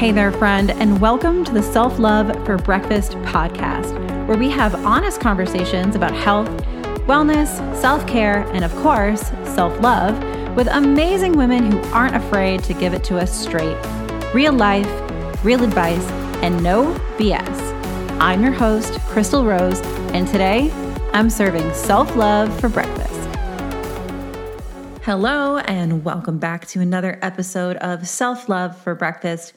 Hey 0.00 0.12
there, 0.12 0.32
friend, 0.32 0.70
and 0.70 0.98
welcome 0.98 1.44
to 1.44 1.52
the 1.52 1.62
Self 1.62 1.98
Love 1.98 2.28
for 2.46 2.56
Breakfast 2.56 3.12
podcast, 3.18 3.94
where 4.26 4.38
we 4.38 4.48
have 4.50 4.74
honest 4.86 5.20
conversations 5.20 5.94
about 5.94 6.14
health, 6.14 6.48
wellness, 7.06 7.48
self 7.78 8.06
care, 8.06 8.48
and 8.54 8.64
of 8.64 8.74
course, 8.76 9.20
self 9.44 9.78
love 9.80 10.18
with 10.56 10.68
amazing 10.68 11.36
women 11.36 11.70
who 11.70 11.82
aren't 11.92 12.16
afraid 12.16 12.64
to 12.64 12.72
give 12.72 12.94
it 12.94 13.04
to 13.04 13.18
us 13.18 13.30
straight. 13.30 13.76
Real 14.34 14.54
life, 14.54 14.88
real 15.44 15.62
advice, 15.62 16.08
and 16.42 16.62
no 16.62 16.94
BS. 17.18 17.60
I'm 18.18 18.42
your 18.42 18.52
host, 18.52 18.94
Chrystal 19.00 19.46
Rose, 19.46 19.80
and 20.14 20.26
today 20.26 20.70
I'm 21.12 21.28
serving 21.28 21.74
self 21.74 22.14
love 22.14 22.58
for 22.60 22.68
breakfast. 22.68 23.10
Hello, 25.02 25.58
and 25.58 26.04
welcome 26.04 26.38
back 26.38 26.68
to 26.68 26.80
another 26.80 27.18
episode 27.20 27.76
of 27.78 28.06
Self 28.06 28.48
Love 28.48 28.80
for 28.80 28.94
Breakfast. 28.94 29.52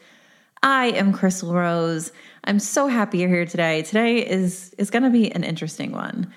I 0.64 0.88
am 0.88 1.14
Chrystal 1.14 1.54
Rose. 1.54 2.12
I'm 2.46 2.58
so 2.58 2.88
happy 2.88 3.20
you're 3.20 3.30
here 3.30 3.46
today. 3.46 3.84
Today 3.84 4.28
is 4.28 4.74
is 4.80 4.90
going 4.90 5.04
to 5.04 5.12
be 5.12 5.32
an 5.32 5.44
interesting 5.44 5.92
one. 5.92 6.34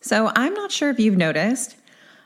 So, 0.00 0.30
I'm 0.36 0.54
not 0.54 0.70
sure 0.70 0.88
if 0.88 1.00
you've 1.00 1.16
noticed, 1.16 1.74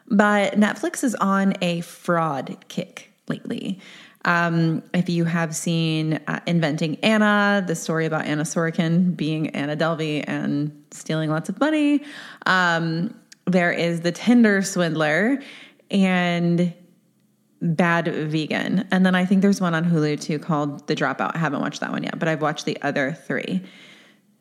but 0.08 0.52
Netflix 0.52 1.02
is 1.02 1.14
on 1.14 1.54
a 1.62 1.80
fraud 1.80 2.58
kick 2.68 3.10
lately. 3.28 3.80
Um, 4.24 4.82
if 4.92 5.08
you 5.08 5.24
have 5.24 5.54
seen 5.54 6.14
uh, 6.26 6.40
Inventing 6.46 6.96
Anna, 6.96 7.64
the 7.66 7.74
story 7.74 8.04
about 8.04 8.24
Anna 8.24 8.42
Sorokin 8.42 9.16
being 9.16 9.50
Anna 9.50 9.76
Delvey 9.76 10.24
and 10.26 10.84
stealing 10.90 11.30
lots 11.30 11.48
of 11.48 11.58
money, 11.60 12.02
um, 12.46 13.14
there 13.46 13.72
is 13.72 14.00
the 14.02 14.12
Tinder 14.12 14.60
swindler, 14.62 15.40
and 15.90 16.74
Bad 17.60 18.06
Vegan. 18.06 18.86
And 18.90 19.04
then 19.04 19.14
I 19.14 19.24
think 19.24 19.42
there's 19.42 19.60
one 19.60 19.74
on 19.74 19.84
Hulu 19.84 20.20
too 20.20 20.38
called 20.38 20.86
The 20.86 20.94
Dropout. 20.94 21.32
I 21.34 21.38
haven't 21.38 21.60
watched 21.60 21.80
that 21.80 21.90
one 21.90 22.04
yet, 22.04 22.18
but 22.18 22.28
I've 22.28 22.42
watched 22.42 22.66
the 22.66 22.80
other 22.82 23.12
three. 23.26 23.62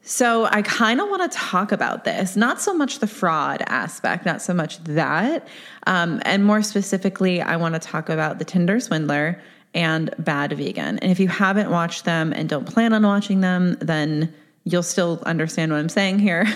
So 0.02 0.46
I 0.46 0.62
kind 0.62 1.02
of 1.02 1.10
want 1.10 1.30
to 1.30 1.38
talk 1.38 1.72
about 1.72 2.06
this, 2.06 2.38
not 2.38 2.62
so 2.62 2.74
much 2.74 3.00
the 3.00 3.08
fraud 3.08 3.62
aspect, 3.68 4.26
not 4.26 4.42
so 4.42 4.54
much 4.54 4.82
that. 4.86 5.48
Um, 5.86 6.22
and 6.24 6.46
more 6.46 6.62
specifically, 6.62 7.42
I 7.42 7.58
want 7.58 7.74
to 7.74 7.80
talk 7.80 8.08
about 8.08 8.40
the 8.40 8.46
Tinder 8.46 8.80
swindler 8.80 9.42
and 9.78 10.10
Bad 10.18 10.54
Vegan. 10.54 10.98
And 11.00 11.12
if 11.12 11.20
you 11.20 11.28
haven't 11.28 11.70
watched 11.70 12.04
them 12.04 12.34
and 12.34 12.50
don't 12.50 12.66
plan 12.66 12.94
on 12.94 13.04
watching 13.04 13.42
them, 13.42 13.78
then 13.80 14.34
you'll 14.64 14.82
still 14.82 15.22
understand 15.28 15.72
what 15.72 15.78
I'm 15.78 15.88
saying 15.88 16.18
here. 16.18 16.48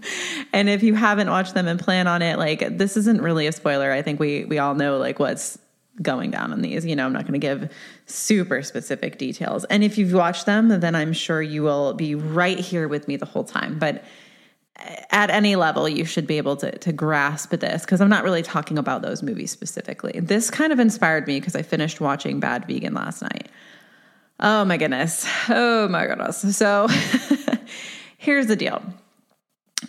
and 0.52 0.68
if 0.68 0.82
you 0.82 0.94
haven't 0.94 1.30
watched 1.30 1.54
them 1.54 1.66
and 1.66 1.80
plan 1.80 2.06
on 2.06 2.20
it, 2.20 2.38
like 2.38 2.76
this 2.76 2.98
isn't 2.98 3.22
really 3.22 3.46
a 3.46 3.52
spoiler. 3.52 3.90
I 3.90 4.02
think 4.02 4.20
we 4.20 4.44
we 4.44 4.58
all 4.58 4.74
know 4.74 4.98
like 4.98 5.18
what's 5.18 5.58
going 6.02 6.30
down 6.30 6.52
on 6.52 6.60
these. 6.60 6.84
You 6.84 6.94
know, 6.94 7.06
I'm 7.06 7.14
not 7.14 7.22
going 7.22 7.32
to 7.32 7.38
give 7.38 7.72
super 8.04 8.62
specific 8.62 9.16
details. 9.16 9.64
And 9.64 9.82
if 9.82 9.96
you've 9.96 10.12
watched 10.12 10.44
them, 10.44 10.68
then 10.68 10.94
I'm 10.94 11.14
sure 11.14 11.40
you 11.40 11.62
will 11.62 11.94
be 11.94 12.14
right 12.14 12.58
here 12.58 12.88
with 12.88 13.08
me 13.08 13.16
the 13.16 13.24
whole 13.24 13.44
time. 13.44 13.78
But 13.78 14.04
at 15.10 15.30
any 15.30 15.56
level, 15.56 15.88
you 15.88 16.04
should 16.04 16.26
be 16.26 16.36
able 16.38 16.56
to, 16.56 16.76
to 16.78 16.92
grasp 16.92 17.50
this 17.50 17.82
because 17.82 18.00
I'm 18.00 18.08
not 18.08 18.24
really 18.24 18.42
talking 18.42 18.78
about 18.78 19.02
those 19.02 19.22
movies 19.22 19.50
specifically. 19.50 20.20
This 20.20 20.50
kind 20.50 20.72
of 20.72 20.78
inspired 20.78 21.26
me 21.26 21.40
because 21.40 21.56
I 21.56 21.62
finished 21.62 22.00
watching 22.00 22.40
Bad 22.40 22.66
Vegan 22.66 22.94
last 22.94 23.22
night. 23.22 23.48
Oh 24.40 24.64
my 24.64 24.76
goodness. 24.76 25.26
Oh 25.48 25.88
my 25.88 26.06
goodness. 26.06 26.56
So 26.56 26.88
here's 28.18 28.46
the 28.46 28.56
deal. 28.56 28.82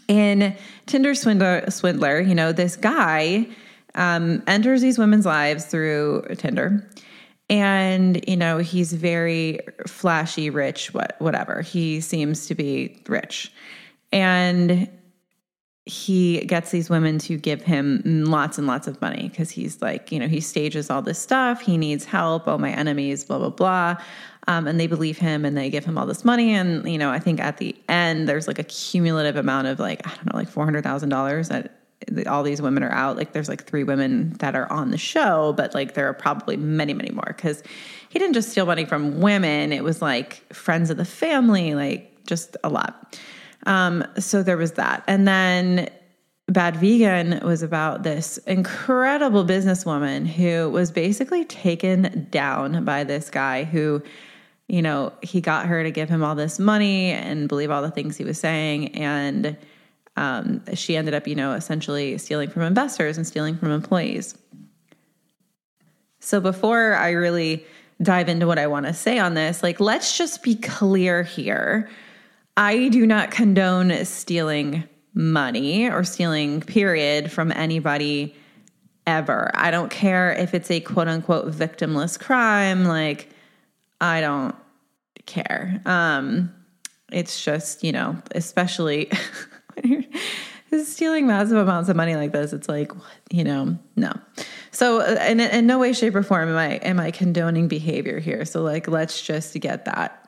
In 0.07 0.55
Tinder 0.85 1.15
Swindler, 1.15 1.69
Swindler, 1.69 2.21
you 2.21 2.35
know, 2.35 2.53
this 2.53 2.77
guy 2.77 3.47
um, 3.95 4.41
enters 4.47 4.81
these 4.81 4.97
women's 4.97 5.25
lives 5.25 5.65
through 5.65 6.25
Tinder. 6.37 6.89
And, 7.49 8.23
you 8.27 8.35
know, 8.35 8.57
he's 8.57 8.91
very 8.93 9.59
flashy, 9.85 10.49
rich, 10.49 10.93
what, 10.93 11.15
whatever. 11.19 11.61
He 11.61 12.01
seems 12.01 12.47
to 12.47 12.55
be 12.55 13.01
rich. 13.07 13.51
And 14.11 14.89
he 15.85 16.45
gets 16.45 16.71
these 16.71 16.89
women 16.89 17.17
to 17.17 17.37
give 17.37 17.61
him 17.61 18.01
lots 18.25 18.57
and 18.57 18.67
lots 18.67 18.87
of 18.87 19.01
money 19.01 19.29
because 19.29 19.49
he's 19.49 19.81
like, 19.81 20.11
you 20.11 20.19
know, 20.19 20.27
he 20.27 20.41
stages 20.41 20.89
all 20.89 21.01
this 21.01 21.17
stuff. 21.17 21.61
He 21.61 21.77
needs 21.77 22.03
help. 22.03 22.47
Oh, 22.47 22.57
my 22.57 22.71
enemies, 22.71 23.23
blah, 23.23 23.39
blah, 23.39 23.49
blah. 23.49 23.95
Um, 24.49 24.67
and 24.67 24.79
they 24.79 24.87
believe 24.87 25.17
him 25.17 25.45
and 25.45 25.57
they 25.57 25.69
give 25.69 25.85
him 25.85 25.97
all 25.97 26.05
this 26.05 26.25
money. 26.25 26.53
And, 26.53 26.89
you 26.89 26.97
know, 26.97 27.09
I 27.09 27.19
think 27.19 27.39
at 27.39 27.57
the 27.57 27.75
end, 27.87 28.27
there's 28.27 28.47
like 28.47 28.59
a 28.59 28.63
cumulative 28.63 29.35
amount 29.35 29.67
of 29.67 29.79
like, 29.79 30.05
I 30.05 30.13
don't 30.15 30.33
know, 30.33 30.37
like 30.37 30.49
$400,000 30.49 31.47
that 31.49 32.27
all 32.27 32.43
these 32.43 32.61
women 32.61 32.83
are 32.83 32.91
out. 32.91 33.17
Like 33.17 33.33
there's 33.33 33.49
like 33.49 33.65
three 33.65 33.83
women 33.83 34.33
that 34.39 34.55
are 34.55 34.71
on 34.71 34.91
the 34.91 34.97
show, 34.97 35.53
but 35.53 35.73
like 35.73 35.93
there 35.93 36.07
are 36.07 36.13
probably 36.13 36.57
many, 36.57 36.93
many 36.93 37.11
more 37.11 37.33
because 37.35 37.63
he 38.09 38.19
didn't 38.19 38.33
just 38.33 38.49
steal 38.49 38.65
money 38.65 38.85
from 38.85 39.19
women. 39.19 39.73
It 39.73 39.83
was 39.83 40.01
like 40.01 40.53
friends 40.53 40.89
of 40.89 40.97
the 40.97 41.05
family, 41.05 41.75
like 41.75 42.25
just 42.25 42.55
a 42.63 42.69
lot. 42.69 43.17
Um, 43.67 44.03
so 44.17 44.41
there 44.41 44.57
was 44.57 44.71
that. 44.73 45.03
And 45.07 45.27
then 45.27 45.89
Bad 46.47 46.77
Vegan 46.77 47.41
was 47.45 47.61
about 47.61 48.03
this 48.03 48.37
incredible 48.39 49.43
businesswoman 49.43 50.25
who 50.25 50.69
was 50.69 50.89
basically 50.89 51.43
taken 51.43 52.27
down 52.31 52.85
by 52.85 53.03
this 53.03 53.29
guy 53.29 53.65
who, 53.65 54.01
you 54.69 54.81
know, 54.81 55.11
he 55.21 55.41
got 55.41 55.65
her 55.65 55.83
to 55.83 55.91
give 55.91 56.07
him 56.07 56.23
all 56.23 56.33
this 56.33 56.57
money 56.57 57.11
and 57.11 57.49
believe 57.49 57.69
all 57.69 57.81
the 57.81 57.91
things 57.91 58.15
he 58.15 58.23
was 58.23 58.39
saying. 58.39 58.95
And 58.95 59.57
um, 60.15 60.63
she 60.73 60.95
ended 60.95 61.13
up, 61.13 61.27
you 61.27 61.35
know, 61.35 61.51
essentially 61.51 62.17
stealing 62.17 62.49
from 62.49 62.61
investors 62.61 63.17
and 63.17 63.27
stealing 63.27 63.57
from 63.57 63.71
employees. 63.71 64.37
So 66.21 66.39
before 66.39 66.95
I 66.95 67.11
really 67.11 67.65
dive 68.01 68.29
into 68.29 68.47
what 68.47 68.59
I 68.59 68.67
want 68.67 68.85
to 68.85 68.93
say 68.93 69.19
on 69.19 69.33
this, 69.33 69.61
like, 69.61 69.81
let's 69.81 70.17
just 70.17 70.41
be 70.41 70.55
clear 70.55 71.23
here. 71.23 71.89
I 72.57 72.89
do 72.89 73.05
not 73.05 73.29
condone 73.29 74.03
stealing 74.05 74.83
money 75.13 75.87
or 75.89 76.03
stealing, 76.03 76.61
period, 76.61 77.31
from 77.31 77.51
anybody 77.51 78.35
ever. 79.05 79.51
I 79.53 79.69
don't 79.69 79.91
care 79.91 80.31
if 80.33 80.55
it's 80.55 80.71
a 80.71 80.79
quote 80.79 81.07
unquote 81.07 81.47
victimless 81.47 82.19
crime. 82.19 82.83
Like, 82.83 83.29
I 84.01 84.21
don't 84.21 84.55
care. 85.27 85.81
Um, 85.85 86.51
it's 87.11 87.43
just, 87.43 87.83
you 87.83 87.91
know, 87.91 88.17
especially 88.31 89.09
stealing 90.83 91.27
massive 91.27 91.57
amounts 91.57 91.89
of 91.89 91.95
money 91.95 92.15
like 92.15 92.31
this, 92.31 92.53
it's 92.53 92.67
like, 92.67 92.91
you 93.31 93.43
know, 93.43 93.77
no. 93.95 94.13
So, 94.71 95.01
uh, 95.01 95.25
in, 95.27 95.39
in 95.39 95.67
no 95.67 95.79
way, 95.79 95.93
shape, 95.93 96.15
or 96.15 96.23
form 96.23 96.49
am 96.49 96.57
I 96.57 96.75
am 96.77 96.99
I 96.99 97.11
condoning 97.11 97.67
behavior 97.67 98.19
here. 98.19 98.45
So, 98.45 98.61
like, 98.61 98.87
let's 98.87 99.21
just 99.21 99.53
get 99.59 99.85
that 99.85 100.27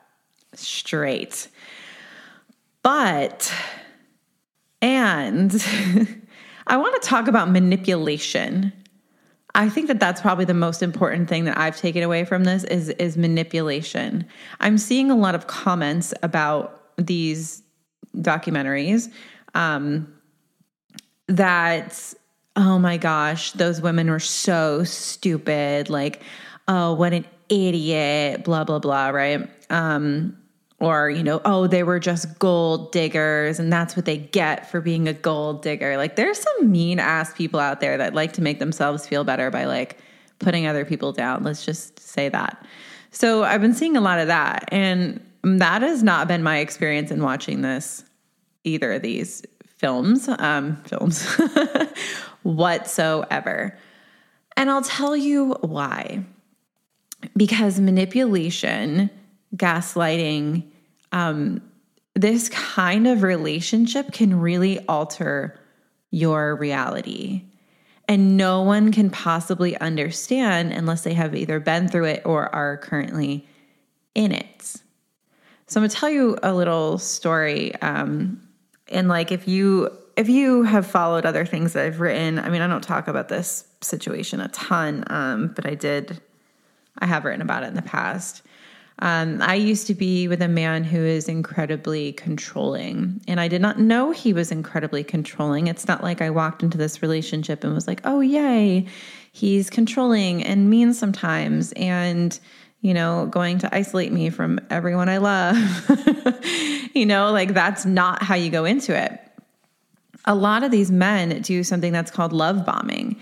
straight. 0.54 1.48
But, 2.82 3.52
and 4.80 5.52
I 6.66 6.76
want 6.76 7.02
to 7.02 7.08
talk 7.08 7.28
about 7.28 7.50
manipulation. 7.50 8.72
I 9.54 9.68
think 9.68 9.88
that 9.88 9.98
that's 9.98 10.20
probably 10.20 10.44
the 10.44 10.54
most 10.54 10.82
important 10.82 11.28
thing 11.28 11.44
that 11.44 11.58
I've 11.58 11.76
taken 11.76 12.02
away 12.02 12.24
from 12.24 12.44
this 12.44 12.64
is 12.64 12.88
is 12.90 13.16
manipulation. 13.16 14.24
I'm 14.60 14.78
seeing 14.78 15.10
a 15.10 15.16
lot 15.16 15.34
of 15.34 15.48
comments 15.48 16.14
about 16.22 16.80
these 16.96 17.62
documentaries 18.16 19.12
um, 19.54 20.12
that 21.26 22.14
oh 22.56 22.78
my 22.78 22.96
gosh, 22.96 23.52
those 23.52 23.80
women 23.80 24.10
were 24.10 24.20
so 24.20 24.84
stupid. 24.84 25.88
Like, 25.88 26.22
oh, 26.68 26.94
what 26.94 27.12
an 27.12 27.24
idiot, 27.48 28.44
blah, 28.44 28.64
blah, 28.64 28.78
blah, 28.78 29.08
right? 29.08 29.48
Um, 29.70 30.36
or, 30.80 31.10
you 31.10 31.22
know, 31.22 31.42
oh, 31.44 31.66
they 31.66 31.82
were 31.82 32.00
just 32.00 32.38
gold 32.38 32.90
diggers 32.90 33.60
and 33.60 33.72
that's 33.72 33.94
what 33.94 34.06
they 34.06 34.16
get 34.16 34.70
for 34.70 34.80
being 34.80 35.06
a 35.06 35.12
gold 35.12 35.62
digger. 35.62 35.96
Like, 35.96 36.16
there's 36.16 36.38
some 36.38 36.70
mean 36.70 36.98
ass 36.98 37.34
people 37.34 37.60
out 37.60 37.80
there 37.80 37.98
that 37.98 38.14
like 38.14 38.32
to 38.34 38.42
make 38.42 38.58
themselves 38.58 39.06
feel 39.06 39.22
better 39.22 39.50
by 39.50 39.66
like 39.66 39.98
putting 40.38 40.66
other 40.66 40.86
people 40.86 41.12
down. 41.12 41.44
Let's 41.44 41.64
just 41.64 42.00
say 42.00 42.30
that. 42.30 42.64
So, 43.10 43.44
I've 43.44 43.60
been 43.60 43.74
seeing 43.74 43.96
a 43.96 44.00
lot 44.00 44.18
of 44.18 44.28
that. 44.28 44.68
And 44.72 45.20
that 45.42 45.82
has 45.82 46.02
not 46.02 46.28
been 46.28 46.42
my 46.42 46.58
experience 46.58 47.10
in 47.10 47.22
watching 47.22 47.60
this 47.60 48.04
either 48.64 48.92
of 48.94 49.02
these 49.02 49.42
films, 49.76 50.28
um, 50.38 50.76
films 50.84 51.26
whatsoever. 52.42 53.78
And 54.56 54.70
I'll 54.70 54.82
tell 54.82 55.16
you 55.16 55.52
why. 55.60 56.24
Because 57.36 57.80
manipulation, 57.80 59.10
gaslighting, 59.56 60.69
um, 61.12 61.62
this 62.14 62.48
kind 62.48 63.06
of 63.06 63.22
relationship 63.22 64.12
can 64.12 64.40
really 64.40 64.84
alter 64.86 65.58
your 66.10 66.56
reality. 66.56 67.44
And 68.08 68.36
no 68.36 68.62
one 68.62 68.90
can 68.90 69.10
possibly 69.10 69.76
understand 69.78 70.72
unless 70.72 71.04
they 71.04 71.14
have 71.14 71.34
either 71.34 71.60
been 71.60 71.88
through 71.88 72.06
it 72.06 72.22
or 72.24 72.52
are 72.54 72.76
currently 72.78 73.46
in 74.14 74.32
it. 74.32 74.62
So 75.66 75.78
I'm 75.80 75.82
gonna 75.82 75.88
tell 75.88 76.10
you 76.10 76.36
a 76.42 76.52
little 76.52 76.98
story. 76.98 77.74
Um, 77.76 78.42
and 78.88 79.06
like 79.06 79.30
if 79.30 79.46
you 79.46 79.96
if 80.16 80.28
you 80.28 80.64
have 80.64 80.86
followed 80.86 81.24
other 81.24 81.46
things 81.46 81.72
that 81.72 81.86
I've 81.86 82.00
written, 82.00 82.38
I 82.38 82.50
mean, 82.50 82.60
I 82.60 82.66
don't 82.66 82.82
talk 82.82 83.08
about 83.08 83.28
this 83.28 83.64
situation 83.80 84.40
a 84.40 84.48
ton, 84.48 85.04
um, 85.06 85.52
but 85.54 85.66
I 85.66 85.74
did, 85.74 86.20
I 86.98 87.06
have 87.06 87.24
written 87.24 87.40
about 87.40 87.62
it 87.62 87.68
in 87.68 87.74
the 87.74 87.80
past. 87.80 88.42
Um, 89.00 89.40
I 89.40 89.54
used 89.54 89.86
to 89.86 89.94
be 89.94 90.28
with 90.28 90.42
a 90.42 90.48
man 90.48 90.84
who 90.84 90.98
is 90.98 91.28
incredibly 91.28 92.12
controlling, 92.12 93.20
and 93.26 93.40
I 93.40 93.48
did 93.48 93.62
not 93.62 93.78
know 93.78 94.10
he 94.10 94.32
was 94.32 94.52
incredibly 94.52 95.02
controlling. 95.02 95.68
It's 95.68 95.88
not 95.88 96.02
like 96.02 96.20
I 96.20 96.28
walked 96.28 96.62
into 96.62 96.76
this 96.76 97.00
relationship 97.00 97.64
and 97.64 97.74
was 97.74 97.86
like, 97.86 98.02
oh, 98.04 98.20
yay, 98.20 98.86
he's 99.32 99.70
controlling 99.70 100.44
and 100.44 100.68
mean 100.68 100.92
sometimes, 100.92 101.72
and 101.72 102.38
you 102.82 102.94
know, 102.94 103.26
going 103.26 103.58
to 103.58 103.74
isolate 103.74 104.12
me 104.12 104.30
from 104.30 104.58
everyone 104.70 105.08
I 105.08 105.18
love. 105.18 105.56
you 106.94 107.04
know, 107.04 107.30
like 107.30 107.52
that's 107.52 107.84
not 107.84 108.22
how 108.22 108.34
you 108.34 108.50
go 108.50 108.64
into 108.64 108.96
it. 108.96 109.20
A 110.24 110.34
lot 110.34 110.62
of 110.62 110.70
these 110.70 110.90
men 110.90 111.42
do 111.42 111.62
something 111.62 111.92
that's 111.92 112.10
called 112.10 112.32
love 112.32 112.64
bombing. 112.64 113.20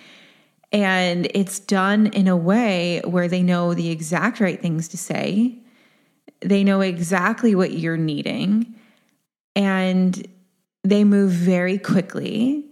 And 0.70 1.28
it's 1.34 1.58
done 1.58 2.08
in 2.08 2.28
a 2.28 2.36
way 2.36 3.00
where 3.04 3.26
they 3.26 3.42
know 3.42 3.74
the 3.74 3.90
exact 3.90 4.38
right 4.38 4.60
things 4.60 4.88
to 4.88 4.96
say. 4.96 5.58
They 6.40 6.64
know 6.64 6.80
exactly 6.80 7.54
what 7.54 7.72
you're 7.72 7.96
needing. 7.96 8.74
And 9.56 10.26
they 10.84 11.04
move 11.04 11.32
very 11.32 11.78
quickly. 11.78 12.64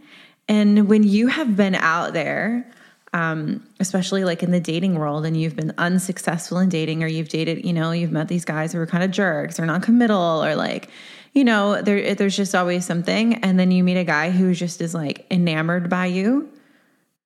And 0.48 0.88
when 0.88 1.02
you 1.02 1.26
have 1.26 1.56
been 1.56 1.74
out 1.74 2.12
there 2.12 2.70
um, 3.16 3.66
especially 3.80 4.24
like 4.24 4.42
in 4.42 4.50
the 4.50 4.60
dating 4.60 4.96
world 4.96 5.24
and 5.24 5.40
you've 5.40 5.56
been 5.56 5.72
unsuccessful 5.78 6.58
in 6.58 6.68
dating 6.68 7.02
or 7.02 7.06
you've 7.06 7.30
dated, 7.30 7.64
you 7.64 7.72
know, 7.72 7.90
you've 7.92 8.12
met 8.12 8.28
these 8.28 8.44
guys 8.44 8.72
who 8.72 8.78
are 8.78 8.86
kind 8.86 9.02
of 9.02 9.10
jerks 9.10 9.58
or 9.58 9.64
non-committal 9.64 10.44
or 10.44 10.54
like, 10.54 10.90
you 11.32 11.42
know, 11.42 11.80
there 11.80 12.14
there's 12.14 12.36
just 12.36 12.54
always 12.54 12.84
something. 12.84 13.36
And 13.36 13.58
then 13.58 13.70
you 13.70 13.84
meet 13.84 13.96
a 13.96 14.04
guy 14.04 14.30
who 14.30 14.54
just 14.54 14.82
is 14.82 14.94
like 14.94 15.26
enamored 15.30 15.88
by 15.88 16.06
you, 16.06 16.50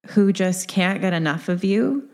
who 0.08 0.32
just 0.32 0.68
can't 0.68 1.00
get 1.00 1.12
enough 1.12 1.48
of 1.48 1.64
you, 1.64 2.08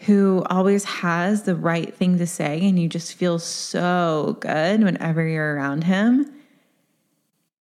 who 0.00 0.44
always 0.48 0.84
has 0.84 1.42
the 1.42 1.56
right 1.56 1.92
thing 1.94 2.18
to 2.18 2.26
say, 2.26 2.60
and 2.66 2.78
you 2.78 2.88
just 2.88 3.14
feel 3.14 3.38
so 3.38 4.36
good 4.40 4.82
whenever 4.82 5.26
you're 5.26 5.56
around 5.56 5.84
him. 5.84 6.32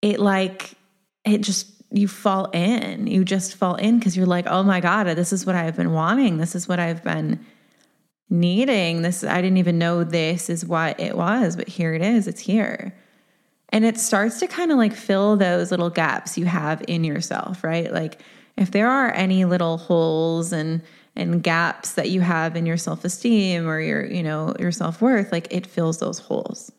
It 0.02 0.20
like 0.20 0.74
it 1.26 1.42
just 1.42 1.72
you 1.92 2.08
fall 2.08 2.46
in. 2.52 3.08
You 3.08 3.24
just 3.24 3.56
fall 3.56 3.76
in 3.76 3.98
because 3.98 4.16
you're 4.16 4.26
like, 4.26 4.46
oh 4.48 4.64
my 4.64 4.80
God, 4.80 5.06
this 5.08 5.34
is 5.34 5.46
what 5.46 5.56
I've 5.56 5.76
been 5.76 5.94
wanting. 5.94 6.38
This 6.38 6.56
is 6.56 6.68
what 6.68 6.80
I've 6.80 7.04
been 7.04 7.44
needing. 8.30 9.02
This 9.02 9.24
I 9.24 9.42
didn't 9.42 9.58
even 9.58 9.80
know 9.80 10.04
this 10.04 10.50
is 10.50 10.66
what 10.66 11.00
it 11.00 11.16
was, 11.18 11.56
but 11.56 11.68
here 11.68 11.94
it 11.94 12.02
is. 12.02 12.28
It's 12.28 12.42
here. 12.42 12.96
And 13.70 13.84
it 13.84 13.98
starts 13.98 14.40
to 14.40 14.48
kind 14.48 14.72
of 14.72 14.78
like 14.78 14.94
fill 14.94 15.38
those 15.38 15.72
little 15.72 15.90
gaps 15.90 16.38
you 16.38 16.46
have 16.46 16.84
in 16.88 17.04
yourself, 17.04 17.64
right? 17.64 17.92
Like 17.92 18.22
if 18.58 18.72
there 18.72 18.90
are 18.90 19.12
any 19.12 19.46
little 19.46 19.78
holes 19.78 20.54
and 20.54 20.82
and 21.18 21.44
gaps 21.44 21.94
that 21.94 22.10
you 22.10 22.22
have 22.22 22.56
in 22.56 22.66
your 22.66 22.78
self-esteem 22.78 23.68
or 23.68 23.80
your, 23.82 24.06
you 24.06 24.24
know, 24.24 24.56
your 24.60 24.72
self-worth, 24.72 25.32
like 25.32 25.48
it 25.52 25.68
fills 25.68 26.00
those 26.00 26.20
holes. 26.20 26.72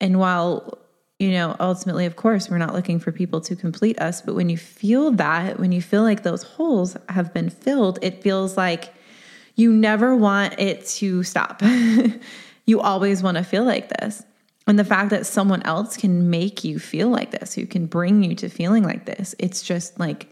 And 0.00 0.18
while 0.18 0.78
you 1.18 1.32
know, 1.32 1.56
ultimately, 1.58 2.06
of 2.06 2.14
course, 2.14 2.48
we're 2.48 2.58
not 2.58 2.74
looking 2.74 3.00
for 3.00 3.10
people 3.10 3.40
to 3.40 3.56
complete 3.56 4.00
us. 4.00 4.22
But 4.22 4.34
when 4.34 4.48
you 4.48 4.56
feel 4.56 5.10
that, 5.12 5.58
when 5.58 5.72
you 5.72 5.82
feel 5.82 6.02
like 6.02 6.22
those 6.22 6.44
holes 6.44 6.96
have 7.08 7.34
been 7.34 7.50
filled, 7.50 7.98
it 8.02 8.22
feels 8.22 8.56
like 8.56 8.94
you 9.56 9.72
never 9.72 10.14
want 10.14 10.54
it 10.60 10.86
to 10.86 11.24
stop. 11.24 11.60
you 12.66 12.80
always 12.80 13.22
want 13.22 13.36
to 13.36 13.42
feel 13.42 13.64
like 13.64 13.88
this. 13.88 14.22
And 14.68 14.78
the 14.78 14.84
fact 14.84 15.10
that 15.10 15.26
someone 15.26 15.62
else 15.62 15.96
can 15.96 16.30
make 16.30 16.62
you 16.62 16.78
feel 16.78 17.08
like 17.08 17.32
this, 17.32 17.54
who 17.54 17.66
can 17.66 17.86
bring 17.86 18.22
you 18.22 18.36
to 18.36 18.48
feeling 18.48 18.84
like 18.84 19.06
this, 19.06 19.34
it's 19.40 19.62
just 19.62 19.98
like, 19.98 20.28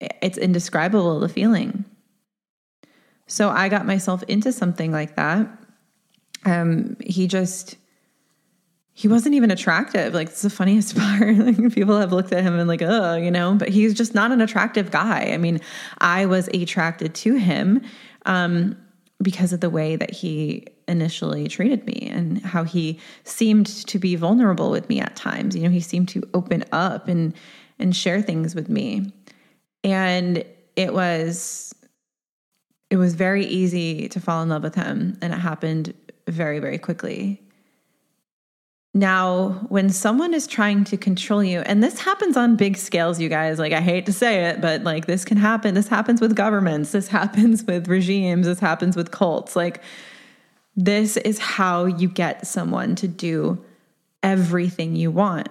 it's 0.00 0.38
indescribable, 0.38 1.20
the 1.20 1.28
feeling. 1.28 1.84
So 3.26 3.50
I 3.50 3.68
got 3.68 3.86
myself 3.86 4.22
into 4.24 4.52
something 4.52 4.92
like 4.92 5.16
that. 5.16 5.48
Um, 6.44 6.96
he 7.04 7.26
just, 7.26 7.76
he 8.92 9.08
wasn't 9.08 9.34
even 9.34 9.50
attractive. 9.50 10.14
Like 10.14 10.28
it's 10.28 10.42
the 10.42 10.50
funniest 10.50 10.96
part. 10.98 11.36
like 11.36 11.74
people 11.74 11.98
have 11.98 12.12
looked 12.12 12.32
at 12.32 12.44
him 12.44 12.58
and 12.58 12.68
like, 12.68 12.82
oh, 12.82 13.16
you 13.16 13.30
know, 13.30 13.54
but 13.54 13.68
he's 13.68 13.94
just 13.94 14.14
not 14.14 14.32
an 14.32 14.40
attractive 14.40 14.90
guy. 14.90 15.32
I 15.32 15.38
mean, 15.38 15.60
I 15.98 16.26
was 16.26 16.48
attracted 16.48 17.14
to 17.16 17.34
him 17.34 17.82
um, 18.26 18.76
because 19.20 19.52
of 19.52 19.60
the 19.60 19.70
way 19.70 19.96
that 19.96 20.12
he 20.12 20.66
initially 20.88 21.48
treated 21.48 21.84
me 21.84 22.08
and 22.12 22.40
how 22.42 22.62
he 22.62 23.00
seemed 23.24 23.66
to 23.66 23.98
be 23.98 24.14
vulnerable 24.14 24.70
with 24.70 24.88
me 24.88 25.00
at 25.00 25.16
times. 25.16 25.56
You 25.56 25.64
know, 25.64 25.70
he 25.70 25.80
seemed 25.80 26.08
to 26.10 26.22
open 26.34 26.64
up 26.72 27.08
and 27.08 27.34
and 27.78 27.94
share 27.94 28.22
things 28.22 28.54
with 28.54 28.70
me. 28.70 29.12
And 29.86 30.44
it 30.76 30.92
was 30.92 31.74
it 32.90 32.98
was 32.98 33.14
very 33.14 33.46
easy 33.46 34.08
to 34.10 34.20
fall 34.20 34.42
in 34.42 34.50
love 34.50 34.62
with 34.62 34.74
him 34.74 35.16
and 35.22 35.32
it 35.32 35.38
happened 35.38 35.94
very 36.28 36.58
very 36.58 36.78
quickly 36.78 37.40
now, 38.96 39.50
when 39.68 39.90
someone 39.90 40.32
is 40.32 40.46
trying 40.46 40.84
to 40.84 40.96
control 40.96 41.44
you, 41.44 41.60
and 41.60 41.82
this 41.82 42.00
happens 42.00 42.34
on 42.34 42.56
big 42.56 42.78
scales, 42.78 43.20
you 43.20 43.28
guys, 43.28 43.58
like 43.58 43.74
I 43.74 43.82
hate 43.82 44.06
to 44.06 44.12
say 44.12 44.46
it, 44.46 44.62
but 44.62 44.84
like 44.84 45.04
this 45.04 45.22
can 45.22 45.36
happen. 45.36 45.74
This 45.74 45.88
happens 45.88 46.18
with 46.18 46.34
governments, 46.34 46.92
this 46.92 47.08
happens 47.08 47.62
with 47.64 47.88
regimes, 47.88 48.46
this 48.46 48.58
happens 48.58 48.96
with 48.96 49.10
cults. 49.10 49.54
Like, 49.54 49.82
this 50.76 51.18
is 51.18 51.38
how 51.38 51.84
you 51.84 52.08
get 52.08 52.46
someone 52.46 52.96
to 52.96 53.06
do 53.06 53.62
everything 54.22 54.96
you 54.96 55.10
want 55.10 55.50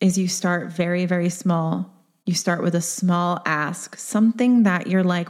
is 0.00 0.16
you 0.16 0.28
start 0.28 0.68
very 0.68 1.06
very 1.06 1.28
small 1.28 1.92
you 2.26 2.34
start 2.34 2.62
with 2.62 2.74
a 2.74 2.80
small 2.80 3.40
ask 3.46 3.96
something 3.96 4.64
that 4.64 4.86
you're 4.86 5.04
like 5.04 5.28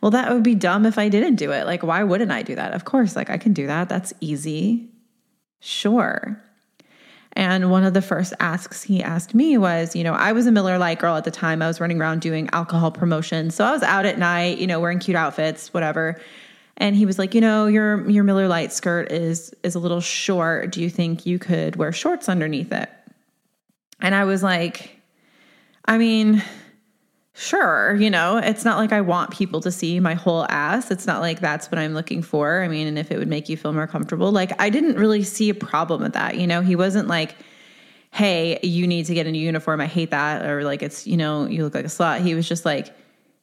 well 0.00 0.10
that 0.10 0.32
would 0.32 0.42
be 0.42 0.54
dumb 0.54 0.84
if 0.84 0.98
i 0.98 1.08
didn't 1.08 1.36
do 1.36 1.52
it 1.52 1.66
like 1.66 1.82
why 1.82 2.02
wouldn't 2.02 2.32
i 2.32 2.42
do 2.42 2.54
that 2.54 2.74
of 2.74 2.84
course 2.84 3.14
like 3.14 3.30
i 3.30 3.38
can 3.38 3.52
do 3.52 3.66
that 3.66 3.88
that's 3.88 4.12
easy 4.20 4.88
sure 5.60 6.42
and 7.38 7.70
one 7.70 7.84
of 7.84 7.94
the 7.94 8.02
first 8.02 8.32
asks 8.40 8.82
he 8.82 9.00
asked 9.00 9.32
me 9.32 9.56
was, 9.56 9.94
you 9.94 10.02
know, 10.02 10.12
I 10.12 10.32
was 10.32 10.48
a 10.48 10.52
Miller 10.52 10.76
Lite 10.76 10.98
girl 10.98 11.14
at 11.14 11.22
the 11.22 11.30
time. 11.30 11.62
I 11.62 11.68
was 11.68 11.80
running 11.80 12.00
around 12.00 12.20
doing 12.20 12.48
alcohol 12.52 12.90
promotion. 12.90 13.50
So 13.50 13.64
I 13.64 13.70
was 13.70 13.84
out 13.84 14.06
at 14.06 14.18
night, 14.18 14.58
you 14.58 14.66
know, 14.66 14.80
wearing 14.80 14.98
cute 14.98 15.16
outfits, 15.16 15.72
whatever. 15.72 16.20
And 16.78 16.96
he 16.96 17.06
was 17.06 17.16
like, 17.16 17.34
you 17.36 17.40
know, 17.40 17.66
your 17.66 18.10
your 18.10 18.24
Miller 18.24 18.48
Lite 18.48 18.72
skirt 18.72 19.12
is 19.12 19.54
is 19.62 19.76
a 19.76 19.78
little 19.78 20.00
short. 20.00 20.72
Do 20.72 20.82
you 20.82 20.90
think 20.90 21.26
you 21.26 21.38
could 21.38 21.76
wear 21.76 21.92
shorts 21.92 22.28
underneath 22.28 22.72
it? 22.72 22.88
And 24.00 24.16
I 24.16 24.24
was 24.24 24.42
like, 24.42 24.97
I 25.88 25.96
mean, 25.96 26.42
sure, 27.32 27.96
you 27.96 28.10
know, 28.10 28.36
it's 28.36 28.62
not 28.62 28.76
like 28.76 28.92
I 28.92 29.00
want 29.00 29.30
people 29.30 29.62
to 29.62 29.72
see 29.72 29.98
my 30.00 30.12
whole 30.12 30.44
ass. 30.50 30.90
It's 30.90 31.06
not 31.06 31.22
like 31.22 31.40
that's 31.40 31.70
what 31.70 31.78
I'm 31.78 31.94
looking 31.94 32.20
for. 32.20 32.62
I 32.62 32.68
mean, 32.68 32.86
and 32.86 32.98
if 32.98 33.10
it 33.10 33.18
would 33.18 33.26
make 33.26 33.48
you 33.48 33.56
feel 33.56 33.72
more 33.72 33.86
comfortable, 33.86 34.30
like 34.30 34.52
I 34.60 34.68
didn't 34.68 34.96
really 34.96 35.22
see 35.22 35.48
a 35.48 35.54
problem 35.54 36.02
with 36.02 36.12
that. 36.12 36.36
You 36.36 36.46
know, 36.46 36.60
he 36.60 36.76
wasn't 36.76 37.08
like, 37.08 37.36
hey, 38.10 38.58
you 38.62 38.86
need 38.86 39.06
to 39.06 39.14
get 39.14 39.26
a 39.26 39.32
new 39.32 39.40
uniform. 39.40 39.80
I 39.80 39.86
hate 39.86 40.10
that. 40.10 40.44
Or 40.44 40.62
like, 40.62 40.82
it's, 40.82 41.06
you 41.06 41.16
know, 41.16 41.46
you 41.46 41.64
look 41.64 41.74
like 41.74 41.86
a 41.86 41.88
slut. 41.88 42.20
He 42.20 42.34
was 42.34 42.46
just 42.46 42.66
like, 42.66 42.94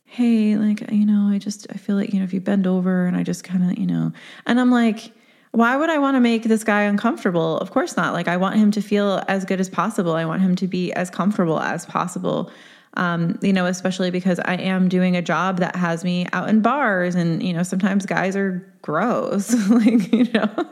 hey, 0.06 0.56
like, 0.56 0.92
you 0.92 1.06
know, 1.08 1.34
I 1.34 1.40
just, 1.40 1.66
I 1.72 1.78
feel 1.78 1.96
like, 1.96 2.14
you 2.14 2.20
know, 2.20 2.26
if 2.26 2.34
you 2.34 2.42
bend 2.42 2.68
over 2.68 3.08
and 3.08 3.18
I 3.18 3.24
just 3.24 3.44
kind 3.44 3.72
of, 3.72 3.80
you 3.80 3.88
know, 3.88 4.12
and 4.46 4.60
I'm 4.60 4.70
like, 4.70 5.12
why 5.56 5.76
would 5.78 5.90
I 5.90 5.98
want 5.98 6.16
to 6.16 6.20
make 6.20 6.44
this 6.44 6.64
guy 6.64 6.84
uncomfortable? 6.84 7.58
Of 7.58 7.72
course 7.72 7.96
not. 7.96 8.14
Like, 8.14 8.28
I 8.28 8.38
want 8.38 8.58
him 8.58 8.72
to 8.72 8.82
feel 8.82 9.24
as 9.28 9.46
good 9.46 9.60
as 9.60 9.70
possible. 9.70 10.14
I 10.14 10.26
want 10.26 10.42
him 10.42 10.56
to 10.58 10.68
be 10.68 10.92
as 10.94 11.10
comfortable 11.10 11.60
as 11.60 11.86
possible 11.86 12.52
um, 12.98 13.38
you 13.42 13.54
know, 13.54 13.66
especially 13.66 14.12
because 14.12 14.40
I 14.40 14.56
am 14.56 14.88
doing 14.88 15.16
a 15.16 15.22
job 15.22 15.58
that 15.60 15.76
has 15.76 16.04
me 16.04 16.28
out 16.32 16.50
in 16.50 16.62
bars 16.62 17.16
and, 17.16 17.44
you 17.44 17.54
know, 17.54 17.64
sometimes 17.64 18.06
guys 18.06 18.36
are 18.36 18.66
gross, 18.82 19.54
like, 19.70 20.12
you 20.14 20.32
know. 20.32 20.72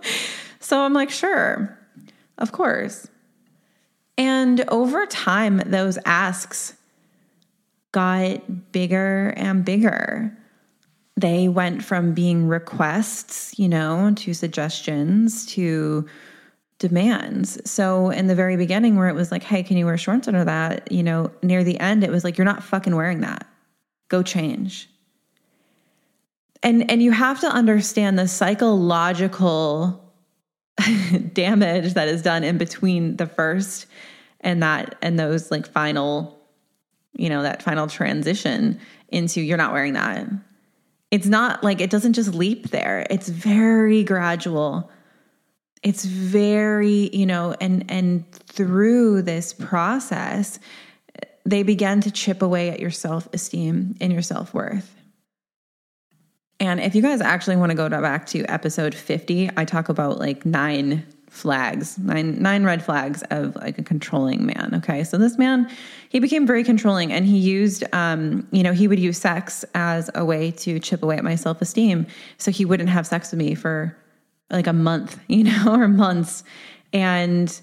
So 0.60 0.80
I'm 0.80 0.94
like, 0.94 1.10
sure, 1.10 1.78
of 2.38 2.52
course. 2.52 3.08
And 4.18 4.62
over 4.70 5.06
time, 5.06 5.58
those 5.66 5.98
asks 6.06 6.76
got 7.92 8.72
bigger 8.72 9.34
and 9.36 9.66
bigger. 9.66 10.38
They 11.16 11.48
went 11.48 11.84
from 11.84 12.14
being 12.14 12.48
requests, 12.48 13.58
you 13.58 13.70
know, 13.70 14.14
to 14.18 14.34
suggestions 14.34 15.46
to 15.48 16.08
demands. 16.80 17.60
So 17.70 18.10
in 18.10 18.28
the 18.28 18.36
very 18.36 18.58
beginning 18.58 18.96
where 18.96 19.08
it 19.08 19.16
was 19.16 19.32
like, 19.32 19.44
"Hey, 19.44 19.64
can 19.64 19.78
you 19.78 19.86
wear 19.86 19.98
shorts 19.98 20.28
under 20.28 20.44
that?" 20.44 20.92
you 20.92 21.04
know, 21.04 21.32
near 21.42 21.64
the 21.64 21.80
end 21.80 22.04
it 22.04 22.12
was 22.12 22.24
like, 22.24 22.38
"You're 22.38 22.46
not 22.46 22.64
fucking 22.64 22.96
wearing 22.96 23.22
that. 23.22 23.48
Go 24.10 24.24
change." 24.24 24.90
And 26.62 26.90
and 26.90 27.02
you 27.04 27.12
have 27.12 27.40
to 27.42 27.48
understand 27.48 28.18
the 28.18 28.28
psychological 28.28 30.04
damage 31.34 31.94
that 31.94 32.08
is 32.08 32.22
done 32.22 32.44
in 32.44 32.58
between 32.58 33.18
the 33.18 33.28
first 33.28 33.86
and 34.42 34.64
that 34.64 34.96
and 35.02 35.20
those 35.20 35.52
like 35.52 35.68
final 35.68 36.40
you 37.16 37.30
know, 37.30 37.44
that 37.44 37.62
final 37.62 37.88
transition 37.88 38.80
into 39.10 39.42
you're 39.42 39.58
not 39.58 39.72
wearing 39.72 39.94
that. 39.94 40.28
It's 41.14 41.28
not 41.28 41.64
like 41.64 41.80
it 41.80 41.90
doesn't 41.90 42.14
just 42.14 42.34
leap 42.34 42.72
there. 42.72 43.06
It's 43.10 43.30
very 43.30 44.04
gradual 44.04 44.92
it's 45.84 46.06
very, 46.06 47.10
you 47.14 47.26
know, 47.26 47.54
and 47.60 47.92
and 47.92 48.32
through 48.32 49.24
this 49.24 49.54
process, 49.54 50.58
they 51.46 51.64
begin 51.64 52.00
to 52.02 52.12
chip 52.12 52.42
away 52.42 52.70
at 52.70 52.80
your 52.80 52.90
self-esteem 52.90 53.96
and 54.00 54.14
your 54.14 54.22
self-worth. 54.22 54.90
And 56.60 56.80
if 56.80 56.96
you 56.96 57.02
guys 57.02 57.20
actually 57.20 57.58
want 57.58 57.72
to 57.72 57.76
go 57.76 57.90
back 57.90 58.28
to 58.28 58.46
episode 58.46 58.96
50, 58.96 59.50
I 59.58 59.66
talk 59.66 59.90
about 59.90 60.20
like 60.20 60.46
nine 60.46 61.06
flags, 61.34 61.98
nine 61.98 62.40
nine 62.42 62.64
red 62.64 62.86
flags 62.86 63.24
of 63.32 63.56
like 63.56 63.80
a 63.80 63.84
controlling 63.84 64.46
man. 64.46 64.72
Okay, 64.76 65.04
so 65.04 65.18
this 65.18 65.38
man 65.38 65.70
he 66.10 66.20
became 66.20 66.46
very 66.46 66.64
controlling, 66.64 67.12
and 67.12 67.26
he 67.26 67.40
used, 67.40 67.84
um, 67.92 68.48
you 68.52 68.62
know, 68.62 68.72
he 68.72 68.88
would 68.88 69.00
use 69.00 69.18
sex 69.18 69.66
as 69.74 70.12
a 70.14 70.24
way 70.24 70.52
to 70.52 70.80
chip 70.80 71.02
away 71.02 71.18
at 71.18 71.24
my 71.24 71.36
self 71.36 71.60
esteem. 71.60 72.06
So 72.38 72.52
he 72.52 72.66
wouldn't 72.66 72.90
have 72.90 73.08
sex 73.08 73.32
with 73.32 73.40
me 73.40 73.56
for 73.56 73.98
like 74.52 74.68
a 74.68 74.74
month, 74.74 75.20
you 75.28 75.44
know, 75.44 75.76
or 75.76 75.88
months, 75.88 76.44
and 76.94 77.60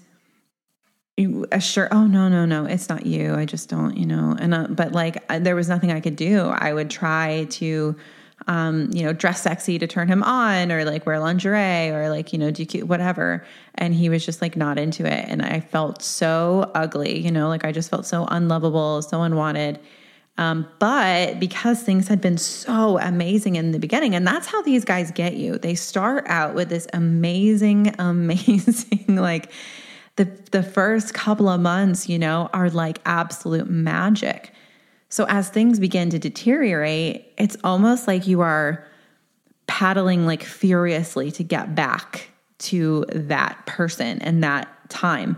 assure 1.51 1.87
oh 1.91 2.07
no 2.07 2.27
no 2.27 2.45
no 2.45 2.65
it's 2.65 2.89
not 2.89 3.05
you 3.05 3.35
i 3.35 3.45
just 3.45 3.69
don't 3.69 3.95
you 3.95 4.07
know 4.07 4.35
and 4.39 4.55
uh, 4.55 4.65
but 4.69 4.91
like 4.91 5.21
there 5.43 5.55
was 5.55 5.69
nothing 5.69 5.91
i 5.91 5.99
could 5.99 6.15
do 6.15 6.47
i 6.55 6.73
would 6.73 6.89
try 6.89 7.45
to 7.51 7.95
um, 8.47 8.89
you 8.91 9.03
know, 9.03 9.13
dress 9.13 9.41
sexy 9.41 9.77
to 9.79 9.87
turn 9.87 10.07
him 10.07 10.23
on 10.23 10.71
or 10.71 10.83
like 10.85 11.05
wear 11.05 11.19
lingerie 11.19 11.89
or 11.89 12.09
like, 12.09 12.33
you 12.33 12.39
know, 12.39 12.51
do 12.51 12.85
whatever. 12.85 13.45
And 13.75 13.93
he 13.93 14.09
was 14.09 14.25
just 14.25 14.41
like 14.41 14.55
not 14.55 14.79
into 14.79 15.05
it. 15.05 15.25
And 15.27 15.41
I 15.41 15.59
felt 15.59 16.01
so 16.01 16.71
ugly, 16.73 17.19
you 17.19 17.31
know, 17.31 17.47
like 17.47 17.65
I 17.65 17.71
just 17.71 17.89
felt 17.89 18.05
so 18.05 18.25
unlovable, 18.29 19.01
so 19.01 19.21
unwanted. 19.21 19.79
Um, 20.37 20.67
but 20.79 21.39
because 21.39 21.83
things 21.83 22.07
had 22.07 22.21
been 22.21 22.37
so 22.37 22.97
amazing 22.99 23.57
in 23.57 23.73
the 23.73 23.79
beginning, 23.79 24.15
and 24.15 24.25
that's 24.25 24.47
how 24.47 24.61
these 24.61 24.85
guys 24.85 25.11
get 25.11 25.35
you, 25.35 25.57
they 25.57 25.75
start 25.75 26.25
out 26.27 26.55
with 26.55 26.69
this 26.69 26.87
amazing, 26.93 27.93
amazing, 27.99 29.05
like 29.07 29.51
the 30.15 30.25
the 30.51 30.63
first 30.63 31.13
couple 31.13 31.47
of 31.47 31.61
months, 31.61 32.09
you 32.09 32.17
know, 32.17 32.49
are 32.53 32.69
like 32.69 32.99
absolute 33.05 33.69
magic. 33.69 34.51
So 35.11 35.25
as 35.27 35.49
things 35.49 35.77
begin 35.77 36.09
to 36.09 36.19
deteriorate, 36.19 37.33
it's 37.37 37.57
almost 37.63 38.07
like 38.07 38.27
you 38.27 38.41
are 38.41 38.87
paddling 39.67 40.25
like 40.25 40.41
furiously 40.41 41.31
to 41.31 41.43
get 41.43 41.75
back 41.75 42.29
to 42.59 43.05
that 43.09 43.65
person 43.65 44.21
and 44.21 44.43
that 44.43 44.69
time. 44.89 45.37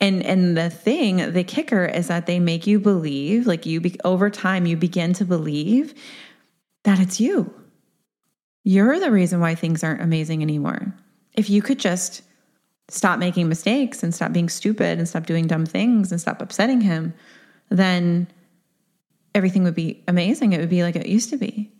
And 0.00 0.24
and 0.24 0.56
the 0.56 0.70
thing, 0.70 1.32
the 1.32 1.44
kicker 1.44 1.84
is 1.84 2.08
that 2.08 2.26
they 2.26 2.40
make 2.40 2.66
you 2.66 2.80
believe, 2.80 3.46
like 3.46 3.64
you 3.64 3.80
be, 3.80 3.96
over 4.04 4.28
time 4.28 4.66
you 4.66 4.76
begin 4.76 5.12
to 5.14 5.24
believe 5.24 5.94
that 6.82 6.98
it's 6.98 7.20
you. 7.20 7.54
You're 8.64 8.98
the 8.98 9.12
reason 9.12 9.38
why 9.38 9.54
things 9.54 9.84
aren't 9.84 10.02
amazing 10.02 10.42
anymore. 10.42 10.94
If 11.34 11.48
you 11.48 11.62
could 11.62 11.78
just 11.78 12.22
stop 12.88 13.20
making 13.20 13.48
mistakes 13.48 14.02
and 14.02 14.12
stop 14.12 14.32
being 14.32 14.48
stupid 14.48 14.98
and 14.98 15.08
stop 15.08 15.26
doing 15.26 15.46
dumb 15.46 15.66
things 15.66 16.10
and 16.10 16.20
stop 16.20 16.42
upsetting 16.42 16.80
him, 16.80 17.14
then 17.68 18.26
everything 19.34 19.64
would 19.64 19.74
be 19.74 20.02
amazing. 20.08 20.52
It 20.52 20.60
would 20.60 20.68
be 20.68 20.82
like 20.82 20.96
it 20.96 21.06
used 21.06 21.30
to 21.30 21.36
be, 21.36 21.72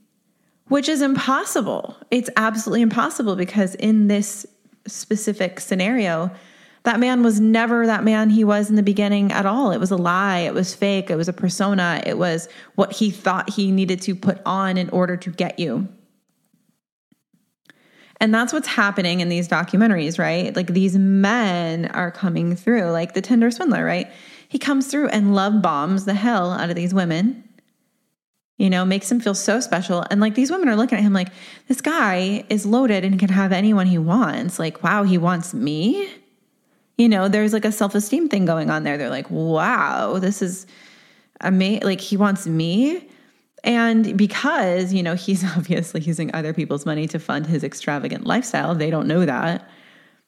which 0.69 0.89
is 0.89 1.03
impossible. 1.03 1.97
It's 2.11 2.31
absolutely 2.37 2.83
impossible 2.83 3.37
because 3.37 3.75
in 3.77 4.09
this 4.09 4.47
specific 4.87 5.61
scenario, 5.61 6.31
that 6.85 6.99
man 6.99 7.23
was 7.23 7.41
never 7.41 7.87
that 7.87 8.03
man 8.03 8.31
he 8.31 8.43
was 8.43 8.69
in 8.69 8.77
the 8.77 8.83
beginning 8.83 9.31
at 9.31 9.47
all. 9.47 9.71
It 9.71 9.79
was 9.79 9.91
a 9.91 9.97
lie. 9.97 10.41
It 10.41 10.55
was 10.55 10.75
fake. 10.75 11.11
It 11.11 11.17
was 11.17 11.29
a 11.29 11.33
persona. 11.33 12.03
It 12.05 12.19
was 12.19 12.49
what 12.75 12.93
he 12.93 13.11
thought 13.11 13.51
he 13.51 13.71
needed 13.71 14.03
to 14.03 14.17
put 14.17 14.41
on 14.45 14.77
in 14.77 14.89
order 14.91 15.17
to 15.17 15.31
get 15.31 15.59
you. 15.59 15.87
And 18.23 18.33
that's 18.33 18.53
what's 18.53 18.69
happening 18.69 19.19
in 19.19 19.29
these 19.29 19.49
documentaries, 19.49 20.17
right? 20.17 20.55
Like 20.55 20.69
these 20.69 20.97
men 20.97 21.87
are 21.87 22.13
coming 22.13 22.55
through, 22.55 22.93
like 22.93 23.15
the 23.15 23.21
Tinder 23.21 23.51
swindler, 23.51 23.85
right? 23.85 24.09
He 24.49 24.61
comes 24.61 24.87
through 24.87 25.09
and 25.09 25.35
love 25.35 25.61
bombs 25.61 26.05
the 26.05 26.15
hell 26.15 26.53
out 26.53 26.71
of 26.71 26.77
these 26.77 26.95
women. 26.95 27.43
You 28.59 28.71
know, 28.71 28.85
makes 28.85 29.09
them 29.09 29.19
feel 29.19 29.35
so 29.35 29.59
special. 29.59 30.05
And 30.09 30.21
like 30.21 30.37
these 30.37 30.53
women 30.53 30.69
are 30.69 30.77
looking 30.77 30.99
at 30.99 31.03
him 31.03 31.13
like, 31.13 31.31
this 31.67 31.81
guy 31.81 32.45
is 32.49 32.65
loaded 32.65 33.05
and 33.05 33.19
can 33.19 33.29
have 33.29 33.51
anyone 33.51 33.89
he 33.89 33.99
wants. 33.99 34.57
Like, 34.57 34.85
wow, 34.85 35.03
he 35.03 35.19
wants 35.19 35.53
me. 35.53 36.09
You 36.99 37.09
know, 37.09 37.27
there's 37.27 37.53
like 37.53 37.65
a 37.65 37.73
self 37.73 37.97
esteem 37.97 38.29
thing 38.29 38.45
going 38.45 38.71
on 38.71 38.85
there. 38.85 38.99
They're 38.99 39.11
like, 39.11 39.33
wow, 39.33 40.21
this 40.21 40.43
is 40.43 40.69
amazing. 41.41 41.83
Like, 41.83 42.01
he 42.01 42.17
wants 42.17 42.47
me. 42.47 43.09
And 43.65 44.17
because, 44.17 44.93
you 44.93 45.03
know, 45.03 45.15
he's 45.15 45.45
obviously 45.57 46.01
using 46.01 46.35
other 46.35 46.53
people's 46.53 46.87
money 46.87 47.07
to 47.09 47.19
fund 47.19 47.47
his 47.47 47.65
extravagant 47.65 48.27
lifestyle, 48.27 48.75
they 48.75 48.91
don't 48.91 49.07
know 49.07 49.25
that. 49.25 49.69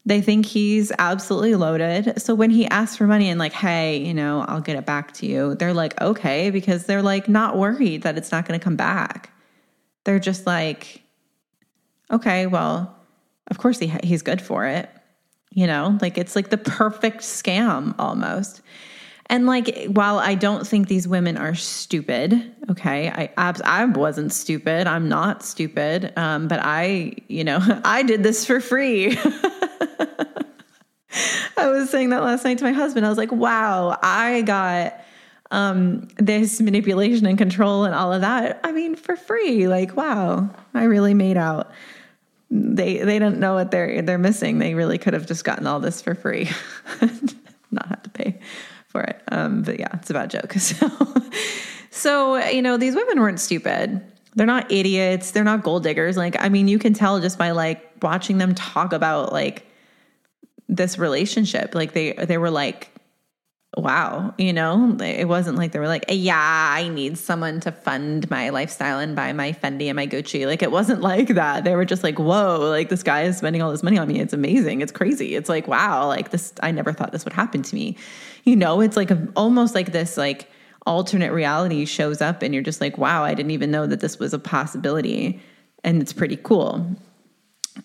They 0.06 0.20
think 0.20 0.44
he's 0.44 0.92
absolutely 0.98 1.54
loaded. 1.54 2.20
So 2.20 2.34
when 2.34 2.50
he 2.50 2.66
asks 2.66 2.96
for 2.98 3.06
money 3.06 3.30
and, 3.30 3.38
like, 3.38 3.54
hey, 3.54 3.96
you 3.96 4.12
know, 4.12 4.42
I'll 4.42 4.60
get 4.60 4.76
it 4.76 4.84
back 4.84 5.12
to 5.14 5.26
you, 5.26 5.54
they're 5.54 5.72
like, 5.72 5.98
okay, 6.00 6.50
because 6.50 6.84
they're 6.84 7.02
like 7.02 7.26
not 7.26 7.56
worried 7.56 8.02
that 8.02 8.18
it's 8.18 8.30
not 8.30 8.46
going 8.46 8.60
to 8.60 8.62
come 8.62 8.76
back. 8.76 9.30
They're 10.04 10.18
just 10.18 10.46
like, 10.46 11.02
okay, 12.10 12.46
well, 12.46 12.94
of 13.48 13.56
course 13.56 13.78
he, 13.78 13.92
he's 14.02 14.20
good 14.20 14.42
for 14.42 14.66
it. 14.66 14.90
You 15.50 15.66
know, 15.66 15.98
like 16.02 16.18
it's 16.18 16.36
like 16.36 16.50
the 16.50 16.58
perfect 16.58 17.18
scam 17.18 17.94
almost. 17.98 18.60
And 19.26 19.46
like, 19.46 19.86
while 19.86 20.18
I 20.18 20.34
don't 20.34 20.66
think 20.66 20.88
these 20.88 21.08
women 21.08 21.36
are 21.38 21.54
stupid, 21.54 22.54
okay, 22.70 23.08
I 23.08 23.30
I 23.36 23.84
wasn't 23.86 24.32
stupid. 24.32 24.86
I'm 24.86 25.08
not 25.08 25.42
stupid. 25.42 26.12
Um, 26.16 26.46
but 26.46 26.60
I, 26.62 27.14
you 27.28 27.44
know, 27.44 27.58
I 27.84 28.02
did 28.02 28.22
this 28.22 28.44
for 28.44 28.60
free. 28.60 29.16
I 31.56 31.68
was 31.68 31.88
saying 31.90 32.10
that 32.10 32.22
last 32.22 32.44
night 32.44 32.58
to 32.58 32.64
my 32.64 32.72
husband. 32.72 33.06
I 33.06 33.08
was 33.08 33.16
like, 33.16 33.32
wow, 33.32 33.98
I 34.02 34.42
got 34.42 35.00
um, 35.50 36.08
this 36.18 36.60
manipulation 36.60 37.26
and 37.26 37.38
control 37.38 37.84
and 37.84 37.94
all 37.94 38.12
of 38.12 38.20
that. 38.22 38.60
I 38.62 38.72
mean, 38.72 38.96
for 38.96 39.16
free. 39.16 39.68
Like, 39.68 39.96
wow, 39.96 40.50
I 40.74 40.84
really 40.84 41.14
made 41.14 41.38
out. 41.38 41.70
They 42.50 42.98
they 42.98 43.18
don't 43.18 43.38
know 43.38 43.54
what 43.54 43.70
they're 43.70 44.02
they're 44.02 44.18
missing. 44.18 44.58
They 44.58 44.74
really 44.74 44.98
could 44.98 45.14
have 45.14 45.26
just 45.26 45.44
gotten 45.44 45.66
all 45.66 45.80
this 45.80 46.02
for 46.02 46.14
free, 46.14 46.50
not 47.70 47.88
had 47.88 48.04
to 48.04 48.10
pay 48.10 48.40
for 48.94 49.02
it. 49.02 49.20
Um, 49.32 49.62
but 49.62 49.80
yeah, 49.80 49.88
it's 49.94 50.08
a 50.08 50.14
bad 50.14 50.30
joke. 50.30 50.54
So, 50.60 50.88
so 51.90 52.36
you 52.48 52.62
know, 52.62 52.76
these 52.76 52.94
women 52.94 53.20
weren't 53.20 53.40
stupid. 53.40 54.00
They're 54.36 54.46
not 54.46 54.70
idiots. 54.70 55.32
They're 55.32 55.44
not 55.44 55.62
gold 55.62 55.82
diggers. 55.82 56.16
Like, 56.16 56.36
I 56.40 56.48
mean, 56.48 56.68
you 56.68 56.78
can 56.78 56.92
tell 56.92 57.20
just 57.20 57.38
by 57.38 57.50
like 57.50 58.02
watching 58.02 58.38
them 58.38 58.54
talk 58.54 58.92
about 58.92 59.32
like 59.32 59.66
this 60.68 60.96
relationship. 60.98 61.74
Like 61.74 61.92
they 61.92 62.12
they 62.12 62.38
were 62.38 62.50
like, 62.50 62.93
wow, 63.76 64.32
you 64.38 64.52
know, 64.52 64.96
it 65.00 65.26
wasn't 65.26 65.56
like 65.56 65.72
they 65.72 65.78
were 65.78 65.88
like, 65.88 66.04
yeah, 66.08 66.70
I 66.72 66.88
need 66.88 67.18
someone 67.18 67.60
to 67.60 67.72
fund 67.72 68.30
my 68.30 68.50
lifestyle 68.50 68.98
and 69.00 69.16
buy 69.16 69.32
my 69.32 69.52
Fendi 69.52 69.86
and 69.86 69.96
my 69.96 70.06
Gucci. 70.06 70.46
Like 70.46 70.62
it 70.62 70.70
wasn't 70.70 71.00
like 71.02 71.28
that. 71.28 71.64
They 71.64 71.74
were 71.74 71.84
just 71.84 72.02
like, 72.02 72.18
whoa, 72.18 72.58
like 72.60 72.88
this 72.88 73.02
guy 73.02 73.22
is 73.22 73.38
spending 73.38 73.62
all 73.62 73.70
this 73.70 73.82
money 73.82 73.98
on 73.98 74.06
me. 74.06 74.20
It's 74.20 74.32
amazing. 74.32 74.80
It's 74.80 74.92
crazy. 74.92 75.34
It's 75.34 75.48
like, 75.48 75.66
wow, 75.66 76.06
like 76.06 76.30
this, 76.30 76.52
I 76.62 76.70
never 76.70 76.92
thought 76.92 77.12
this 77.12 77.24
would 77.24 77.32
happen 77.32 77.62
to 77.62 77.74
me. 77.74 77.96
You 78.44 78.56
know, 78.56 78.80
it's 78.80 78.96
like 78.96 79.10
a, 79.10 79.28
almost 79.34 79.74
like 79.74 79.92
this, 79.92 80.16
like 80.16 80.48
alternate 80.86 81.32
reality 81.32 81.84
shows 81.84 82.20
up 82.20 82.42
and 82.42 82.54
you're 82.54 82.62
just 82.62 82.80
like, 82.80 82.96
wow, 82.98 83.24
I 83.24 83.34
didn't 83.34 83.52
even 83.52 83.70
know 83.70 83.86
that 83.86 84.00
this 84.00 84.18
was 84.18 84.34
a 84.34 84.38
possibility. 84.38 85.40
And 85.82 86.00
it's 86.00 86.12
pretty 86.12 86.36
cool. 86.36 86.96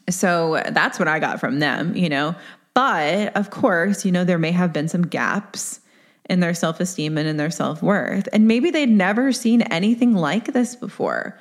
So 0.09 0.61
that's 0.69 0.99
what 0.99 1.07
I 1.07 1.19
got 1.19 1.39
from 1.39 1.59
them, 1.59 1.95
you 1.95 2.09
know. 2.09 2.35
But 2.73 3.35
of 3.35 3.49
course, 3.49 4.05
you 4.05 4.11
know, 4.11 4.23
there 4.23 4.37
may 4.37 4.51
have 4.51 4.71
been 4.71 4.87
some 4.87 5.03
gaps 5.03 5.81
in 6.29 6.39
their 6.39 6.53
self 6.53 6.79
esteem 6.79 7.17
and 7.17 7.27
in 7.27 7.37
their 7.37 7.49
self 7.49 7.81
worth. 7.81 8.27
And 8.31 8.47
maybe 8.47 8.71
they'd 8.71 8.89
never 8.89 9.31
seen 9.31 9.63
anything 9.63 10.13
like 10.13 10.53
this 10.53 10.75
before. 10.75 11.37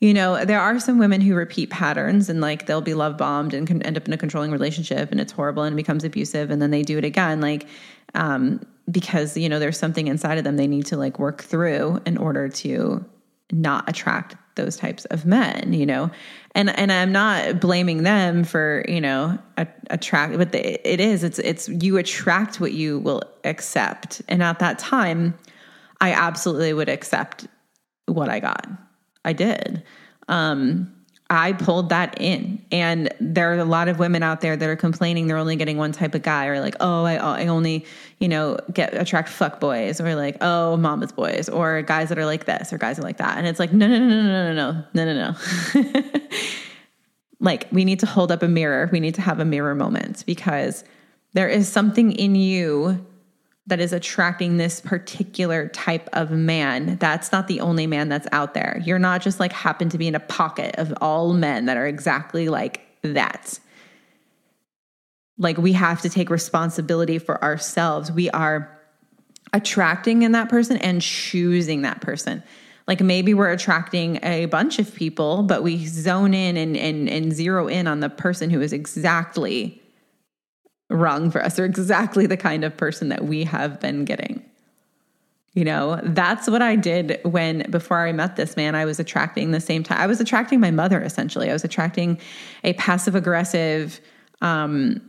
You 0.00 0.14
know, 0.14 0.44
there 0.44 0.60
are 0.60 0.78
some 0.78 0.98
women 0.98 1.20
who 1.20 1.34
repeat 1.34 1.70
patterns 1.70 2.28
and 2.28 2.40
like 2.40 2.66
they'll 2.66 2.80
be 2.80 2.94
love 2.94 3.16
bombed 3.16 3.54
and 3.54 3.66
can 3.66 3.82
end 3.82 3.96
up 3.96 4.06
in 4.06 4.12
a 4.12 4.18
controlling 4.18 4.50
relationship 4.50 5.10
and 5.10 5.20
it's 5.20 5.32
horrible 5.32 5.62
and 5.62 5.74
it 5.74 5.76
becomes 5.76 6.04
abusive 6.04 6.50
and 6.50 6.60
then 6.60 6.70
they 6.70 6.82
do 6.82 6.98
it 6.98 7.04
again. 7.04 7.40
Like, 7.40 7.66
um, 8.14 8.60
because, 8.90 9.36
you 9.36 9.48
know, 9.48 9.58
there's 9.58 9.78
something 9.78 10.08
inside 10.08 10.36
of 10.36 10.44
them 10.44 10.56
they 10.56 10.66
need 10.66 10.86
to 10.86 10.96
like 10.96 11.18
work 11.18 11.42
through 11.42 12.00
in 12.04 12.18
order 12.18 12.48
to 12.50 13.04
not 13.50 13.88
attract 13.88 14.36
those 14.54 14.76
types 14.76 15.04
of 15.06 15.24
men, 15.24 15.72
you 15.72 15.86
know. 15.86 16.10
And 16.54 16.70
and 16.70 16.92
I'm 16.92 17.12
not 17.12 17.60
blaming 17.60 18.02
them 18.02 18.44
for, 18.44 18.84
you 18.88 19.00
know, 19.00 19.38
attract 19.90 20.36
but 20.38 20.52
the, 20.52 20.90
it 20.90 21.00
is 21.00 21.24
it's 21.24 21.38
it's 21.40 21.68
you 21.68 21.96
attract 21.96 22.60
what 22.60 22.72
you 22.72 22.98
will 22.98 23.22
accept. 23.44 24.22
And 24.28 24.42
at 24.42 24.58
that 24.60 24.78
time, 24.78 25.36
I 26.00 26.12
absolutely 26.12 26.72
would 26.72 26.88
accept 26.88 27.46
what 28.06 28.28
I 28.28 28.40
got. 28.40 28.66
I 29.24 29.32
did. 29.32 29.82
Um 30.28 30.92
I 31.34 31.52
pulled 31.52 31.88
that 31.88 32.20
in. 32.20 32.64
And 32.70 33.12
there 33.20 33.52
are 33.52 33.58
a 33.58 33.64
lot 33.64 33.88
of 33.88 33.98
women 33.98 34.22
out 34.22 34.40
there 34.40 34.56
that 34.56 34.68
are 34.68 34.76
complaining 34.76 35.26
they're 35.26 35.36
only 35.36 35.56
getting 35.56 35.76
one 35.76 35.92
type 35.92 36.14
of 36.14 36.22
guy 36.22 36.46
or 36.46 36.60
like, 36.60 36.76
oh, 36.80 37.04
I, 37.04 37.14
I 37.16 37.46
only, 37.48 37.84
you 38.18 38.28
know, 38.28 38.58
get 38.72 38.94
attract 38.94 39.28
fuck 39.28 39.60
boys 39.60 40.00
or 40.00 40.14
like, 40.14 40.36
oh, 40.40 40.76
mama's 40.76 41.12
boys 41.12 41.48
or 41.48 41.82
guys 41.82 42.08
that 42.08 42.18
are 42.18 42.24
like 42.24 42.44
this 42.44 42.72
or 42.72 42.78
guys 42.78 42.98
are 42.98 43.02
like 43.02 43.18
that. 43.18 43.36
And 43.36 43.46
it's 43.46 43.58
like, 43.58 43.72
no, 43.72 43.86
no, 43.86 43.98
no, 43.98 44.08
no, 44.08 44.52
no, 44.52 44.54
no, 44.54 44.84
no, 44.94 45.04
no, 45.04 45.12
no, 45.12 45.34
no. 45.74 46.20
like 47.40 47.66
we 47.72 47.84
need 47.84 48.00
to 48.00 48.06
hold 48.06 48.30
up 48.30 48.42
a 48.42 48.48
mirror. 48.48 48.88
We 48.92 49.00
need 49.00 49.16
to 49.16 49.22
have 49.22 49.40
a 49.40 49.44
mirror 49.44 49.74
moment 49.74 50.24
because 50.26 50.84
there 51.32 51.48
is 51.48 51.68
something 51.68 52.12
in 52.12 52.36
you 52.36 53.04
that 53.66 53.80
is 53.80 53.92
attracting 53.92 54.56
this 54.56 54.80
particular 54.80 55.68
type 55.68 56.08
of 56.12 56.30
man. 56.30 56.96
That's 56.96 57.32
not 57.32 57.48
the 57.48 57.60
only 57.60 57.86
man 57.86 58.08
that's 58.08 58.28
out 58.30 58.52
there. 58.52 58.80
You're 58.84 58.98
not 58.98 59.22
just 59.22 59.40
like 59.40 59.52
happen 59.52 59.88
to 59.88 59.98
be 59.98 60.06
in 60.06 60.14
a 60.14 60.20
pocket 60.20 60.74
of 60.76 60.92
all 61.00 61.32
men 61.32 61.64
that 61.66 61.76
are 61.76 61.86
exactly 61.86 62.48
like 62.48 62.82
that. 63.02 63.58
Like 65.38 65.56
we 65.56 65.72
have 65.72 66.02
to 66.02 66.10
take 66.10 66.28
responsibility 66.28 67.18
for 67.18 67.42
ourselves. 67.42 68.12
We 68.12 68.28
are 68.30 68.70
attracting 69.52 70.22
in 70.22 70.32
that 70.32 70.50
person 70.50 70.76
and 70.76 71.00
choosing 71.00 71.82
that 71.82 72.02
person. 72.02 72.42
Like 72.86 73.00
maybe 73.00 73.32
we're 73.32 73.50
attracting 73.50 74.20
a 74.22 74.44
bunch 74.46 74.78
of 74.78 74.94
people, 74.94 75.42
but 75.42 75.62
we 75.62 75.86
zone 75.86 76.34
in 76.34 76.58
and, 76.58 76.76
and, 76.76 77.08
and 77.08 77.32
zero 77.32 77.66
in 77.66 77.86
on 77.86 78.00
the 78.00 78.10
person 78.10 78.50
who 78.50 78.60
is 78.60 78.74
exactly 78.74 79.80
wrong 80.90 81.30
for 81.30 81.42
us 81.42 81.58
or 81.58 81.64
exactly 81.64 82.26
the 82.26 82.36
kind 82.36 82.64
of 82.64 82.76
person 82.76 83.08
that 83.08 83.24
we 83.24 83.44
have 83.44 83.80
been 83.80 84.04
getting. 84.04 84.44
You 85.54 85.64
know, 85.64 86.00
that's 86.02 86.48
what 86.48 86.62
I 86.62 86.74
did 86.74 87.20
when 87.22 87.70
before 87.70 88.04
I 88.04 88.12
met 88.12 88.34
this 88.34 88.56
man, 88.56 88.74
I 88.74 88.84
was 88.84 88.98
attracting 88.98 89.52
the 89.52 89.60
same 89.60 89.84
time. 89.84 90.00
I 90.00 90.08
was 90.08 90.20
attracting 90.20 90.58
my 90.58 90.72
mother 90.72 91.00
essentially. 91.00 91.48
I 91.48 91.52
was 91.52 91.64
attracting 91.64 92.20
a 92.64 92.72
passive 92.72 93.14
aggressive, 93.14 94.00
um, 94.40 95.00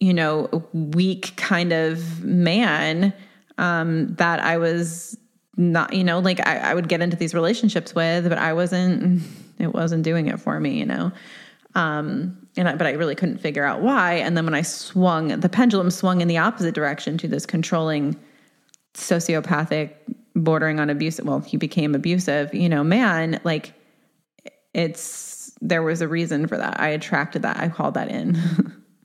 you 0.00 0.14
know, 0.14 0.64
weak 0.72 1.34
kind 1.36 1.72
of 1.72 2.24
man 2.24 3.12
um, 3.58 4.14
that 4.14 4.40
I 4.40 4.56
was 4.56 5.16
not, 5.58 5.92
you 5.92 6.04
know, 6.04 6.20
like 6.20 6.46
I, 6.46 6.58
I 6.58 6.74
would 6.74 6.88
get 6.88 7.02
into 7.02 7.16
these 7.16 7.34
relationships 7.34 7.94
with, 7.94 8.28
but 8.28 8.38
I 8.38 8.54
wasn't, 8.54 9.22
it 9.58 9.74
wasn't 9.74 10.02
doing 10.02 10.28
it 10.28 10.40
for 10.40 10.58
me, 10.58 10.78
you 10.78 10.86
know. 10.86 11.12
Um, 11.74 12.45
and 12.56 12.68
I, 12.68 12.74
but 12.74 12.86
I 12.86 12.92
really 12.92 13.14
couldn't 13.14 13.38
figure 13.38 13.64
out 13.64 13.82
why. 13.82 14.14
And 14.14 14.36
then 14.36 14.44
when 14.44 14.54
I 14.54 14.62
swung, 14.62 15.28
the 15.28 15.48
pendulum 15.48 15.90
swung 15.90 16.20
in 16.20 16.28
the 16.28 16.38
opposite 16.38 16.74
direction 16.74 17.18
to 17.18 17.28
this 17.28 17.44
controlling, 17.46 18.16
sociopathic, 18.94 19.92
bordering 20.34 20.80
on 20.80 20.90
abusive. 20.90 21.26
Well, 21.26 21.40
he 21.40 21.56
became 21.56 21.94
abusive. 21.94 22.54
You 22.54 22.68
know, 22.68 22.82
man, 22.84 23.40
like 23.44 23.72
it's 24.74 25.52
there 25.60 25.82
was 25.82 26.00
a 26.00 26.08
reason 26.08 26.46
for 26.46 26.56
that. 26.56 26.80
I 26.80 26.88
attracted 26.88 27.42
that. 27.42 27.58
I 27.58 27.68
called 27.68 27.94
that 27.94 28.10
in. 28.10 28.38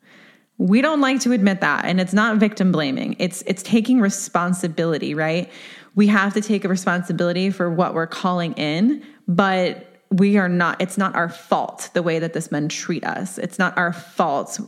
we 0.57 0.81
don't 0.81 1.01
like 1.01 1.19
to 1.21 1.31
admit 1.31 1.61
that, 1.61 1.85
and 1.85 1.99
it's 1.99 2.13
not 2.13 2.37
victim 2.37 2.71
blaming. 2.71 3.15
It's 3.19 3.43
it's 3.47 3.63
taking 3.63 3.99
responsibility, 3.99 5.13
right? 5.13 5.51
We 5.95 6.07
have 6.07 6.33
to 6.35 6.41
take 6.41 6.63
a 6.63 6.69
responsibility 6.69 7.49
for 7.49 7.69
what 7.69 7.93
we're 7.93 8.07
calling 8.07 8.53
in, 8.53 9.03
but 9.27 9.90
we 10.11 10.37
are 10.37 10.49
not 10.49 10.81
it's 10.81 10.97
not 10.97 11.15
our 11.15 11.29
fault 11.29 11.89
the 11.93 12.03
way 12.03 12.19
that 12.19 12.33
this 12.33 12.51
men 12.51 12.67
treat 12.69 13.03
us. 13.03 13.37
It's 13.37 13.57
not 13.57 13.77
our 13.77 13.93
fault 13.93 14.59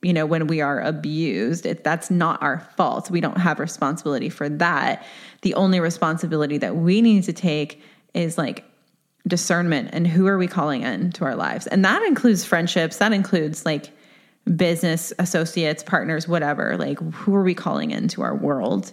you 0.00 0.12
know 0.12 0.26
when 0.26 0.46
we 0.46 0.60
are 0.60 0.80
abused. 0.80 1.64
It, 1.64 1.84
that's 1.84 2.10
not 2.10 2.42
our 2.42 2.60
fault. 2.76 3.10
We 3.10 3.20
don't 3.20 3.38
have 3.38 3.58
responsibility 3.58 4.28
for 4.28 4.48
that. 4.48 5.04
The 5.42 5.54
only 5.54 5.80
responsibility 5.80 6.58
that 6.58 6.76
we 6.76 7.00
need 7.00 7.24
to 7.24 7.32
take 7.32 7.80
is 8.14 8.36
like 8.36 8.64
discernment 9.26 9.90
and 9.92 10.06
who 10.06 10.26
are 10.26 10.38
we 10.38 10.48
calling 10.48 10.82
in 10.82 11.12
to 11.12 11.24
our 11.24 11.36
lives. 11.36 11.68
And 11.68 11.84
that 11.84 12.02
includes 12.02 12.44
friendships. 12.44 12.96
That 12.96 13.12
includes 13.12 13.64
like 13.64 13.90
business 14.56 15.12
associates 15.20 15.84
partners 15.84 16.26
whatever. 16.26 16.76
Like 16.76 16.98
who 17.14 17.34
are 17.34 17.44
we 17.44 17.54
calling 17.54 17.92
into 17.92 18.22
our 18.22 18.34
world 18.34 18.92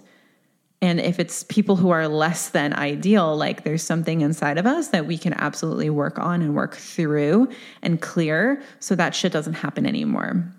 and 0.82 0.98
if 0.98 1.18
it's 1.18 1.42
people 1.44 1.76
who 1.76 1.90
are 1.90 2.08
less 2.08 2.48
than 2.48 2.72
ideal, 2.72 3.36
like 3.36 3.64
there's 3.64 3.82
something 3.82 4.22
inside 4.22 4.56
of 4.56 4.66
us 4.66 4.88
that 4.88 5.06
we 5.06 5.18
can 5.18 5.34
absolutely 5.34 5.90
work 5.90 6.18
on 6.18 6.40
and 6.40 6.54
work 6.54 6.74
through 6.74 7.48
and 7.82 8.00
clear 8.00 8.62
so 8.78 8.94
that 8.94 9.14
shit 9.14 9.30
doesn't 9.30 9.54
happen 9.54 9.84
anymore. 9.84 10.50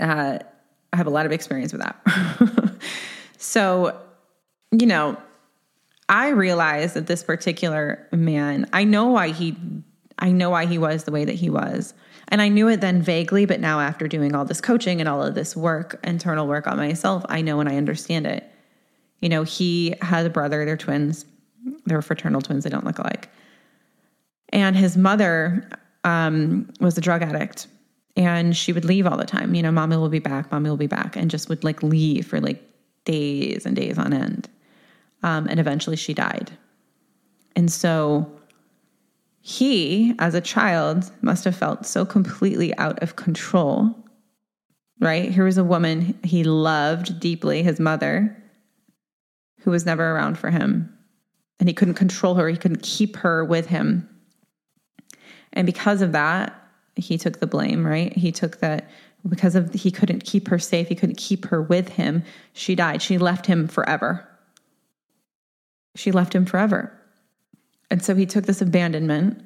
Uh, 0.00 0.38
I 0.92 0.96
have 0.96 1.08
a 1.08 1.10
lot 1.10 1.26
of 1.26 1.32
experience 1.32 1.72
with 1.72 1.82
that. 1.82 2.74
so, 3.38 4.00
you 4.70 4.86
know, 4.86 5.16
I 6.08 6.28
realized 6.28 6.94
that 6.94 7.08
this 7.08 7.24
particular 7.24 8.06
man, 8.12 8.68
I 8.72 8.84
know 8.84 9.06
why 9.06 9.30
he 9.30 9.56
I 10.16 10.30
know 10.30 10.50
why 10.50 10.66
he 10.66 10.78
was 10.78 11.04
the 11.04 11.10
way 11.10 11.24
that 11.24 11.34
he 11.34 11.50
was. 11.50 11.92
And 12.28 12.40
I 12.40 12.48
knew 12.48 12.68
it 12.68 12.80
then 12.80 13.02
vaguely, 13.02 13.46
but 13.46 13.58
now 13.58 13.80
after 13.80 14.06
doing 14.06 14.32
all 14.32 14.44
this 14.44 14.60
coaching 14.60 15.00
and 15.00 15.08
all 15.08 15.20
of 15.20 15.34
this 15.34 15.56
work, 15.56 15.98
internal 16.04 16.46
work 16.46 16.68
on 16.68 16.76
myself, 16.76 17.24
I 17.28 17.42
know 17.42 17.58
and 17.58 17.68
I 17.68 17.76
understand 17.76 18.28
it. 18.28 18.48
You 19.24 19.30
know, 19.30 19.42
he 19.42 19.94
had 20.02 20.26
a 20.26 20.30
brother, 20.30 20.66
they're 20.66 20.76
twins. 20.76 21.24
They're 21.86 22.02
fraternal 22.02 22.42
twins, 22.42 22.64
they 22.64 22.68
don't 22.68 22.84
look 22.84 22.98
alike. 22.98 23.30
And 24.50 24.76
his 24.76 24.98
mother 24.98 25.66
um, 26.04 26.68
was 26.78 26.98
a 26.98 27.00
drug 27.00 27.22
addict 27.22 27.66
and 28.16 28.54
she 28.54 28.70
would 28.70 28.84
leave 28.84 29.06
all 29.06 29.16
the 29.16 29.24
time. 29.24 29.54
You 29.54 29.62
know, 29.62 29.72
mommy 29.72 29.96
will 29.96 30.10
be 30.10 30.18
back, 30.18 30.52
mommy 30.52 30.68
will 30.68 30.76
be 30.76 30.86
back, 30.86 31.16
and 31.16 31.30
just 31.30 31.48
would 31.48 31.64
like 31.64 31.82
leave 31.82 32.26
for 32.26 32.38
like 32.38 32.62
days 33.06 33.64
and 33.64 33.74
days 33.74 33.96
on 33.96 34.12
end. 34.12 34.50
Um, 35.22 35.46
and 35.48 35.58
eventually 35.58 35.96
she 35.96 36.12
died. 36.12 36.50
And 37.56 37.72
so 37.72 38.30
he, 39.40 40.14
as 40.18 40.34
a 40.34 40.40
child, 40.42 41.10
must 41.22 41.44
have 41.44 41.56
felt 41.56 41.86
so 41.86 42.04
completely 42.04 42.76
out 42.76 43.02
of 43.02 43.16
control, 43.16 43.96
right? 45.00 45.30
Here 45.30 45.44
was 45.44 45.56
a 45.56 45.64
woman 45.64 46.18
he 46.22 46.44
loved 46.44 47.18
deeply, 47.18 47.62
his 47.62 47.80
mother, 47.80 48.36
who 49.64 49.70
was 49.70 49.86
never 49.86 50.12
around 50.12 50.38
for 50.38 50.50
him. 50.50 50.96
And 51.58 51.68
he 51.68 51.74
couldn't 51.74 51.94
control 51.94 52.34
her, 52.34 52.48
he 52.48 52.56
couldn't 52.56 52.82
keep 52.82 53.16
her 53.16 53.44
with 53.44 53.66
him. 53.66 54.08
And 55.52 55.66
because 55.66 56.02
of 56.02 56.12
that, 56.12 56.54
he 56.96 57.16
took 57.16 57.40
the 57.40 57.46
blame, 57.46 57.86
right? 57.86 58.12
He 58.12 58.30
took 58.30 58.58
that 58.58 58.90
because 59.28 59.54
of 59.54 59.72
he 59.72 59.90
couldn't 59.90 60.24
keep 60.24 60.48
her 60.48 60.58
safe, 60.58 60.88
he 60.88 60.94
couldn't 60.94 61.16
keep 61.16 61.46
her 61.46 61.62
with 61.62 61.88
him. 61.88 62.22
She 62.52 62.74
died. 62.74 63.00
She 63.00 63.16
left 63.18 63.46
him 63.46 63.68
forever. 63.68 64.28
She 65.94 66.12
left 66.12 66.34
him 66.34 66.44
forever. 66.44 66.92
And 67.90 68.02
so 68.02 68.14
he 68.14 68.26
took 68.26 68.44
this 68.44 68.60
abandonment. 68.60 69.42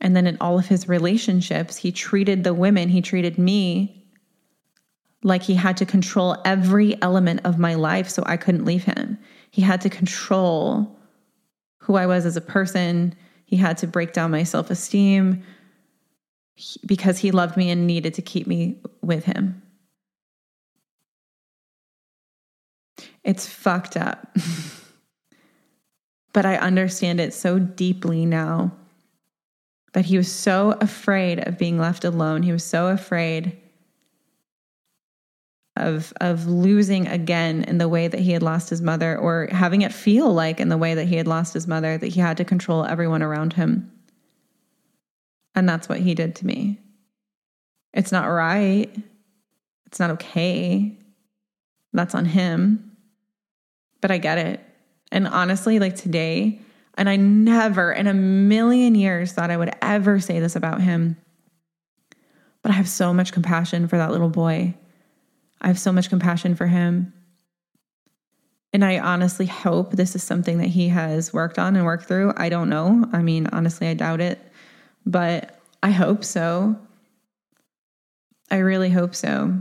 And 0.00 0.16
then 0.16 0.26
in 0.26 0.38
all 0.40 0.58
of 0.58 0.66
his 0.66 0.88
relationships, 0.88 1.76
he 1.76 1.92
treated 1.92 2.42
the 2.42 2.54
women, 2.54 2.88
he 2.88 3.02
treated 3.02 3.38
me 3.38 4.02
like 5.22 5.42
he 5.42 5.54
had 5.54 5.76
to 5.76 5.86
control 5.86 6.36
every 6.44 7.00
element 7.02 7.40
of 7.44 7.58
my 7.58 7.74
life 7.74 8.08
so 8.08 8.22
I 8.26 8.36
couldn't 8.36 8.64
leave 8.64 8.84
him. 8.84 9.18
He 9.52 9.60
had 9.60 9.82
to 9.82 9.90
control 9.90 10.98
who 11.78 11.94
I 11.94 12.06
was 12.06 12.24
as 12.24 12.36
a 12.36 12.40
person. 12.40 13.14
He 13.44 13.56
had 13.56 13.76
to 13.78 13.86
break 13.86 14.14
down 14.14 14.30
my 14.30 14.44
self 14.44 14.70
esteem 14.70 15.44
because 16.86 17.18
he 17.18 17.30
loved 17.30 17.56
me 17.56 17.70
and 17.70 17.86
needed 17.86 18.14
to 18.14 18.22
keep 18.22 18.46
me 18.46 18.80
with 19.02 19.24
him. 19.24 19.62
It's 23.24 23.46
fucked 23.46 23.96
up. 23.96 24.34
but 26.32 26.46
I 26.46 26.56
understand 26.56 27.20
it 27.20 27.34
so 27.34 27.58
deeply 27.58 28.24
now 28.24 28.72
that 29.92 30.06
he 30.06 30.16
was 30.16 30.32
so 30.32 30.78
afraid 30.80 31.46
of 31.46 31.58
being 31.58 31.78
left 31.78 32.04
alone. 32.04 32.42
He 32.42 32.52
was 32.52 32.64
so 32.64 32.86
afraid 32.86 33.58
of 35.76 36.12
of 36.20 36.46
losing 36.46 37.06
again 37.08 37.64
in 37.64 37.78
the 37.78 37.88
way 37.88 38.06
that 38.06 38.20
he 38.20 38.32
had 38.32 38.42
lost 38.42 38.68
his 38.68 38.82
mother 38.82 39.16
or 39.16 39.48
having 39.50 39.82
it 39.82 39.92
feel 39.92 40.32
like 40.32 40.60
in 40.60 40.68
the 40.68 40.76
way 40.76 40.94
that 40.94 41.06
he 41.06 41.16
had 41.16 41.26
lost 41.26 41.54
his 41.54 41.66
mother 41.66 41.96
that 41.96 42.08
he 42.08 42.20
had 42.20 42.36
to 42.36 42.44
control 42.44 42.84
everyone 42.84 43.22
around 43.22 43.54
him. 43.54 43.90
And 45.54 45.68
that's 45.68 45.88
what 45.88 46.00
he 46.00 46.14
did 46.14 46.36
to 46.36 46.46
me. 46.46 46.78
It's 47.94 48.12
not 48.12 48.26
right. 48.26 48.94
It's 49.86 50.00
not 50.00 50.10
okay. 50.10 50.96
That's 51.92 52.14
on 52.14 52.24
him. 52.24 52.96
But 54.00 54.10
i 54.10 54.18
get 54.18 54.38
it. 54.38 54.60
And 55.10 55.26
honestly 55.26 55.78
like 55.78 55.96
today 55.96 56.60
and 56.94 57.08
i 57.08 57.16
never 57.16 57.92
in 57.92 58.06
a 58.06 58.14
million 58.14 58.94
years 58.94 59.32
thought 59.32 59.50
i 59.50 59.56
would 59.56 59.74
ever 59.80 60.20
say 60.20 60.40
this 60.40 60.56
about 60.56 60.80
him 60.80 61.16
but 62.62 62.70
i 62.70 62.74
have 62.74 62.88
so 62.88 63.12
much 63.12 63.32
compassion 63.32 63.88
for 63.88 63.96
that 63.96 64.10
little 64.10 64.28
boy 64.28 64.74
I 65.62 65.68
have 65.68 65.78
so 65.78 65.92
much 65.92 66.10
compassion 66.10 66.54
for 66.54 66.66
him. 66.66 67.12
And 68.74 68.84
I 68.84 68.98
honestly 68.98 69.46
hope 69.46 69.92
this 69.92 70.14
is 70.14 70.22
something 70.22 70.58
that 70.58 70.68
he 70.68 70.88
has 70.88 71.32
worked 71.32 71.58
on 71.58 71.76
and 71.76 71.84
worked 71.84 72.06
through. 72.06 72.32
I 72.36 72.48
don't 72.48 72.68
know. 72.68 73.08
I 73.12 73.22
mean, 73.22 73.46
honestly, 73.52 73.88
I 73.88 73.94
doubt 73.94 74.20
it, 74.20 74.38
but 75.06 75.58
I 75.82 75.90
hope 75.90 76.24
so. 76.24 76.76
I 78.50 78.58
really 78.58 78.90
hope 78.90 79.14
so. 79.14 79.54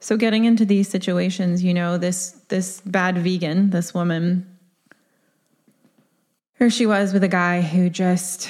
So 0.00 0.16
getting 0.16 0.44
into 0.44 0.64
these 0.64 0.88
situations, 0.88 1.64
you 1.64 1.74
know, 1.74 1.98
this 1.98 2.30
this 2.48 2.80
bad 2.82 3.18
vegan, 3.18 3.70
this 3.70 3.92
woman 3.92 4.46
here 6.58 6.70
she 6.70 6.86
was 6.86 7.12
with 7.12 7.22
a 7.22 7.28
guy 7.28 7.60
who 7.60 7.90
just 7.90 8.48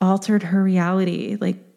altered 0.00 0.42
her 0.42 0.62
reality, 0.62 1.36
like 1.40 1.69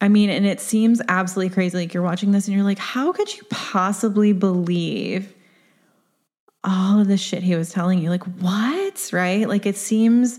I 0.00 0.08
mean, 0.08 0.30
and 0.30 0.46
it 0.46 0.60
seems 0.60 1.02
absolutely 1.08 1.52
crazy. 1.52 1.76
Like 1.76 1.92
you're 1.92 2.02
watching 2.02 2.30
this 2.30 2.46
and 2.46 2.56
you're 2.56 2.64
like, 2.64 2.78
how 2.78 3.12
could 3.12 3.34
you 3.36 3.42
possibly 3.50 4.32
believe 4.32 5.34
all 6.62 7.00
of 7.00 7.08
the 7.08 7.16
shit 7.16 7.42
he 7.42 7.56
was 7.56 7.70
telling 7.70 7.98
you? 7.98 8.10
Like, 8.10 8.24
what? 8.24 9.10
Right? 9.12 9.48
Like 9.48 9.66
it 9.66 9.76
seems 9.76 10.38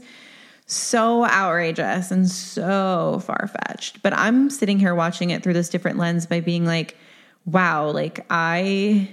so 0.65 1.25
outrageous 1.25 2.11
and 2.11 2.29
so 2.29 3.21
far 3.25 3.49
fetched. 3.67 4.01
But 4.01 4.13
I'm 4.13 4.49
sitting 4.49 4.79
here 4.79 4.95
watching 4.95 5.31
it 5.31 5.43
through 5.43 5.53
this 5.53 5.69
different 5.69 5.97
lens 5.97 6.25
by 6.25 6.39
being 6.41 6.65
like, 6.65 6.95
wow, 7.45 7.89
like 7.89 8.25
I 8.29 9.11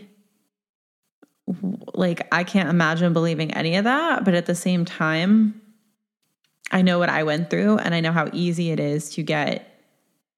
like 1.95 2.27
I 2.33 2.45
can't 2.45 2.69
imagine 2.69 3.13
believing 3.13 3.55
any 3.55 3.77
of 3.77 3.85
that, 3.85 4.25
but 4.25 4.35
at 4.35 4.47
the 4.47 4.55
same 4.55 4.85
time 4.85 5.61
I 6.71 6.83
know 6.83 6.99
what 6.99 7.09
I 7.09 7.23
went 7.23 7.49
through 7.51 7.79
and 7.79 7.95
I 7.95 8.01
know 8.01 8.13
how 8.13 8.29
easy 8.33 8.71
it 8.71 8.81
is 8.81 9.11
to 9.11 9.23
get 9.23 9.76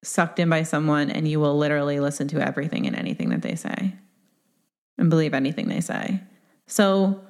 sucked 0.02 0.38
in 0.38 0.48
by 0.48 0.62
someone 0.62 1.11
and 1.11 1.26
you 1.26 1.40
will 1.40 1.56
literally 1.56 2.00
listen 2.00 2.28
to 2.28 2.40
everything 2.40 2.87
and 2.87 2.94
anything 2.94 3.30
that 3.30 3.42
they 3.42 3.54
say 3.54 3.94
and 4.96 5.11
believe 5.11 5.34
anything 5.34 5.68
they 5.68 5.80
say. 5.80 6.20
So 6.66 7.20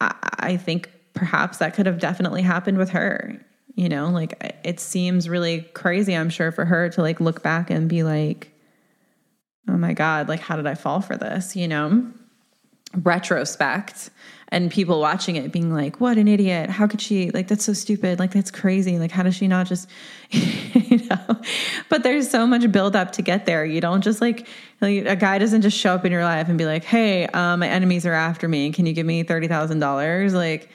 I, 0.00 0.14
I 0.38 0.56
think 0.56 0.90
perhaps 1.14 1.58
that 1.58 1.74
could 1.74 1.86
have 1.86 1.98
definitely 1.98 2.42
happened 2.42 2.78
with 2.78 2.90
her. 2.90 3.40
You 3.76 3.88
know, 3.88 4.08
like 4.08 4.60
it 4.62 4.78
seems 4.78 5.28
really 5.28 5.62
crazy, 5.74 6.14
I'm 6.14 6.30
sure, 6.30 6.52
for 6.52 6.64
her 6.64 6.88
to 6.90 7.02
like 7.02 7.20
look 7.20 7.42
back 7.42 7.70
and 7.70 7.88
be 7.88 8.04
like, 8.04 8.52
oh 9.68 9.76
my 9.76 9.94
God, 9.94 10.28
like, 10.28 10.40
how 10.40 10.54
did 10.54 10.66
I 10.66 10.74
fall 10.74 11.00
for 11.00 11.16
this? 11.16 11.56
You 11.56 11.66
know, 11.66 12.12
retrospect 12.94 14.10
and 14.48 14.70
people 14.70 15.00
watching 15.00 15.36
it 15.36 15.52
being 15.52 15.72
like, 15.72 16.00
what 16.00 16.18
an 16.18 16.28
idiot. 16.28 16.70
How 16.70 16.86
could 16.86 17.00
she, 17.00 17.30
like, 17.30 17.48
that's 17.48 17.64
so 17.64 17.72
stupid. 17.72 18.18
Like, 18.18 18.32
that's 18.32 18.50
crazy. 18.50 18.98
Like, 18.98 19.10
how 19.10 19.22
does 19.22 19.34
she 19.34 19.48
not 19.48 19.66
just, 19.66 19.88
you 20.30 20.98
know? 21.08 21.40
But 21.88 22.02
there's 22.02 22.30
so 22.30 22.46
much 22.46 22.70
build 22.70 22.94
up 22.94 23.12
to 23.12 23.22
get 23.22 23.46
there. 23.46 23.64
You 23.64 23.80
don't 23.80 24.02
just 24.02 24.20
like, 24.20 24.46
like 24.80 25.06
a 25.06 25.16
guy 25.16 25.38
doesn't 25.38 25.62
just 25.62 25.78
show 25.78 25.94
up 25.94 26.04
in 26.04 26.12
your 26.12 26.24
life 26.24 26.48
and 26.48 26.58
be 26.58 26.66
like, 26.66 26.84
hey, 26.84 27.26
um, 27.28 27.60
my 27.60 27.68
enemies 27.68 28.06
are 28.06 28.12
after 28.12 28.48
me. 28.48 28.70
Can 28.72 28.86
you 28.86 28.92
give 28.92 29.06
me 29.06 29.24
$30,000? 29.24 30.32
Like, 30.32 30.68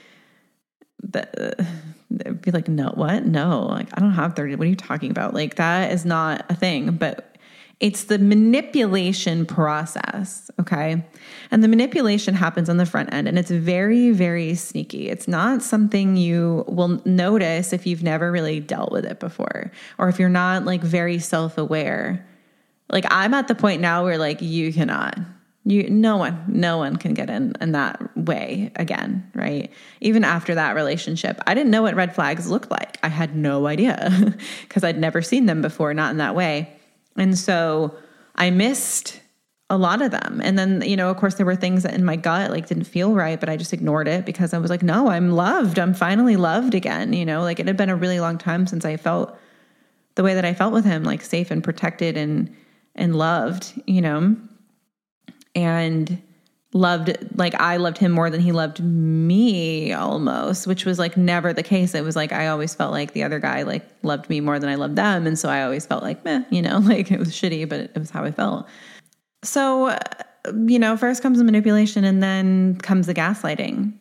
the, 1.03 1.62
uh, 1.62 2.34
be 2.34 2.51
like, 2.51 2.67
no, 2.67 2.91
what? 2.95 3.25
No, 3.25 3.67
like, 3.67 3.88
I 3.93 4.01
don't 4.01 4.12
have 4.12 4.36
30. 4.36 4.55
What 4.55 4.65
are 4.65 4.69
you 4.69 4.75
talking 4.75 5.12
about? 5.12 5.34
Like, 5.34 5.55
that 5.55 5.91
is 5.91 6.05
not 6.05 6.45
a 6.49 6.55
thing. 6.55 6.91
But 6.91 7.38
it's 7.79 8.05
the 8.05 8.19
manipulation 8.19 9.45
process, 9.45 10.51
okay? 10.59 11.01
And 11.49 11.63
the 11.63 11.69
manipulation 11.69 12.33
happens 12.33 12.69
on 12.69 12.75
the 12.75 12.85
front 12.85 13.13
end 13.13 13.27
and 13.27 13.39
it's 13.39 13.51
very, 13.51 14.11
very 14.11 14.53
sneaky. 14.55 15.09
It's 15.09 15.29
not 15.29 15.63
something 15.63 16.17
you 16.17 16.65
will 16.67 17.01
notice 17.05 17.71
if 17.71 17.87
you've 17.87 18.03
never 18.03 18.31
really 18.31 18.59
dealt 18.59 18.91
with 18.91 19.05
it 19.05 19.19
before 19.21 19.71
or 19.97 20.09
if 20.09 20.19
you're 20.19 20.27
not 20.27 20.65
like 20.65 20.81
very 20.81 21.19
self 21.19 21.57
aware. 21.57 22.25
Like, 22.91 23.05
I'm 23.09 23.33
at 23.33 23.47
the 23.47 23.55
point 23.55 23.81
now 23.81 24.03
where 24.03 24.17
like 24.17 24.41
you 24.41 24.73
cannot. 24.73 25.17
You, 25.63 25.89
no 25.89 26.17
one, 26.17 26.43
no 26.47 26.77
one 26.77 26.95
can 26.95 27.13
get 27.13 27.29
in 27.29 27.53
in 27.61 27.73
that 27.73 28.17
way 28.17 28.71
again, 28.75 29.29
right? 29.35 29.71
Even 30.01 30.23
after 30.23 30.55
that 30.55 30.73
relationship, 30.73 31.39
I 31.45 31.53
didn't 31.53 31.69
know 31.69 31.83
what 31.83 31.95
red 31.95 32.15
flags 32.15 32.49
looked 32.49 32.71
like. 32.71 32.97
I 33.03 33.07
had 33.09 33.35
no 33.35 33.67
idea 33.67 34.35
because 34.61 34.83
I'd 34.83 34.97
never 34.97 35.21
seen 35.21 35.45
them 35.45 35.61
before, 35.61 35.93
not 35.93 36.11
in 36.11 36.17
that 36.17 36.33
way. 36.33 36.73
And 37.19 37.38
so 37.38 37.95
I 38.36 38.49
missed 38.49 39.21
a 39.69 39.77
lot 39.77 40.01
of 40.01 40.12
them. 40.12 40.41
And 40.43 40.58
then, 40.58 40.82
you 40.82 40.97
know, 40.97 41.10
of 41.10 41.17
course, 41.17 41.36
there 41.36 41.45
were 41.45 41.55
things 41.55 41.84
that 41.84 41.93
in 41.93 42.03
my 42.03 42.15
gut 42.15 42.49
like 42.49 42.67
didn't 42.67 42.86
feel 42.86 43.13
right, 43.13 43.39
but 43.39 43.49
I 43.49 43.58
just 43.58 43.71
ignored 43.71 44.08
it 44.08 44.25
because 44.25 44.53
I 44.53 44.58
was 44.58 44.71
like, 44.71 44.82
no, 44.82 45.10
I'm 45.10 45.32
loved. 45.32 45.77
I'm 45.77 45.93
finally 45.93 46.36
loved 46.38 46.73
again. 46.73 47.13
You 47.13 47.25
know, 47.25 47.41
like 47.41 47.60
it 47.60 47.67
had 47.67 47.77
been 47.77 47.89
a 47.89 47.95
really 47.95 48.19
long 48.19 48.38
time 48.38 48.65
since 48.65 48.84
I 48.84 48.97
felt 48.97 49.38
the 50.15 50.23
way 50.23 50.34
that 50.34 50.45
I 50.45 50.53
felt 50.53 50.73
with 50.73 50.86
him, 50.86 51.03
like 51.03 51.21
safe 51.21 51.51
and 51.51 51.63
protected 51.63 52.17
and 52.17 52.55
and 52.95 53.15
loved, 53.15 53.79
you 53.86 54.01
know. 54.01 54.36
And 55.53 56.21
loved 56.73 57.17
like 57.36 57.55
I 57.55 57.77
loved 57.77 57.97
him 57.97 58.12
more 58.12 58.29
than 58.29 58.41
he 58.41 58.51
loved 58.51 58.82
me 58.84 59.91
almost, 59.91 60.67
which 60.67 60.86
was 60.86 60.99
like 60.99 61.17
never 61.17 61.51
the 61.51 61.63
case. 61.63 61.95
It 61.95 62.03
was 62.03 62.15
like 62.15 62.32
I 62.32 62.47
always 62.47 62.75
felt 62.75 62.91
like 62.91 63.13
the 63.13 63.23
other 63.23 63.39
guy 63.39 63.63
like 63.63 63.88
loved 64.03 64.29
me 64.29 64.39
more 64.39 64.60
than 64.60 64.69
I 64.69 64.75
loved 64.75 64.95
them, 64.95 65.25
and 65.25 65.38
so 65.38 65.49
I 65.49 65.63
always 65.63 65.86
felt 65.86 66.03
like 66.03 66.23
meh, 66.23 66.43
you 66.49 66.62
know, 66.62 66.77
like 66.84 67.12
it 67.12 67.19
was 67.19 67.29
shitty, 67.29 67.67
but 67.67 67.79
it 67.79 67.97
was 67.97 68.10
how 68.10 68.23
I 68.23 68.32
felt. 68.32 68.67
So, 69.43 69.97
you 70.67 70.77
know, 70.77 70.97
first 70.97 71.23
comes 71.23 71.38
the 71.38 71.43
manipulation, 71.43 72.03
and 72.03 72.21
then 72.21 72.75
comes 72.77 73.08
the 73.08 73.15
gaslighting, 73.15 73.93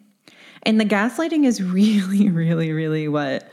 and 0.64 0.80
the 0.80 0.84
gaslighting 0.84 1.46
is 1.46 1.62
really, 1.62 2.28
really, 2.28 2.72
really 2.72 3.08
what 3.08 3.50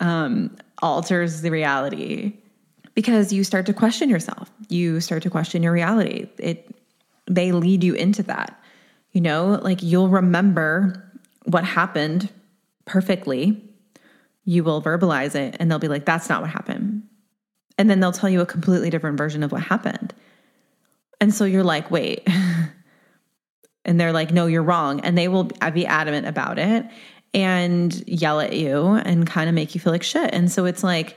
um, 0.00 0.56
alters 0.80 1.42
the 1.42 1.50
reality 1.50 2.34
because 2.94 3.32
you 3.32 3.44
start 3.44 3.66
to 3.66 3.72
question 3.72 4.08
yourself. 4.08 4.50
You 4.68 5.00
start 5.00 5.22
to 5.22 5.30
question 5.30 5.62
your 5.62 5.72
reality. 5.72 6.28
It 6.38 6.77
they 7.28 7.52
lead 7.52 7.84
you 7.84 7.94
into 7.94 8.22
that. 8.24 8.60
You 9.12 9.20
know, 9.20 9.58
like 9.62 9.82
you'll 9.82 10.08
remember 10.08 11.12
what 11.44 11.64
happened 11.64 12.30
perfectly. 12.84 13.62
You 14.44 14.64
will 14.64 14.82
verbalize 14.82 15.34
it 15.34 15.56
and 15.58 15.70
they'll 15.70 15.78
be 15.78 15.88
like, 15.88 16.04
that's 16.04 16.28
not 16.28 16.40
what 16.40 16.50
happened. 16.50 17.02
And 17.76 17.88
then 17.88 18.00
they'll 18.00 18.12
tell 18.12 18.30
you 18.30 18.40
a 18.40 18.46
completely 18.46 18.90
different 18.90 19.18
version 19.18 19.42
of 19.42 19.52
what 19.52 19.62
happened. 19.62 20.12
And 21.20 21.32
so 21.32 21.44
you're 21.44 21.64
like, 21.64 21.90
wait. 21.90 22.26
and 23.84 24.00
they're 24.00 24.12
like, 24.12 24.32
no, 24.32 24.46
you're 24.46 24.62
wrong. 24.62 25.00
And 25.00 25.16
they 25.16 25.28
will 25.28 25.44
be 25.72 25.86
adamant 25.86 26.26
about 26.26 26.58
it 26.58 26.86
and 27.34 28.06
yell 28.08 28.40
at 28.40 28.54
you 28.54 28.86
and 28.86 29.26
kind 29.26 29.48
of 29.48 29.54
make 29.54 29.74
you 29.74 29.80
feel 29.80 29.92
like 29.92 30.02
shit. 30.02 30.32
And 30.32 30.50
so 30.50 30.64
it's 30.64 30.82
like, 30.82 31.16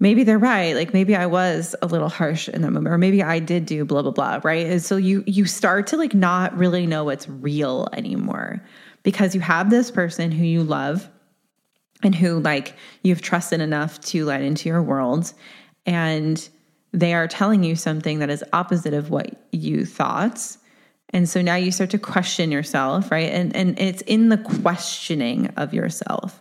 maybe 0.00 0.24
they're 0.24 0.38
right. 0.38 0.74
Like 0.74 0.92
maybe 0.92 1.16
i 1.16 1.26
was 1.26 1.74
a 1.82 1.86
little 1.86 2.08
harsh 2.08 2.48
in 2.48 2.62
that 2.62 2.70
moment 2.70 2.94
or 2.94 2.98
maybe 2.98 3.22
i 3.22 3.38
did 3.38 3.66
do 3.66 3.84
blah 3.84 4.02
blah 4.02 4.10
blah 4.10 4.40
right? 4.44 4.66
And 4.66 4.82
so 4.82 4.96
you 4.96 5.24
you 5.26 5.44
start 5.44 5.86
to 5.88 5.96
like 5.96 6.14
not 6.14 6.56
really 6.56 6.86
know 6.86 7.04
what's 7.04 7.28
real 7.28 7.88
anymore 7.92 8.62
because 9.02 9.34
you 9.34 9.40
have 9.40 9.70
this 9.70 9.90
person 9.90 10.30
who 10.30 10.44
you 10.44 10.62
love 10.62 11.08
and 12.02 12.14
who 12.14 12.40
like 12.40 12.74
you've 13.02 13.22
trusted 13.22 13.60
enough 13.60 14.00
to 14.00 14.24
let 14.24 14.42
into 14.42 14.68
your 14.68 14.82
world 14.82 15.32
and 15.86 16.48
they 16.92 17.14
are 17.14 17.28
telling 17.28 17.62
you 17.62 17.76
something 17.76 18.20
that 18.20 18.30
is 18.30 18.42
opposite 18.52 18.94
of 18.94 19.10
what 19.10 19.46
you 19.52 19.84
thought. 19.84 20.56
And 21.10 21.28
so 21.28 21.42
now 21.42 21.54
you 21.54 21.70
start 21.70 21.90
to 21.90 21.98
question 21.98 22.50
yourself 22.50 23.10
right? 23.10 23.30
And 23.30 23.54
and 23.56 23.78
it's 23.78 24.02
in 24.02 24.28
the 24.28 24.38
questioning 24.38 25.48
of 25.56 25.74
yourself 25.74 26.40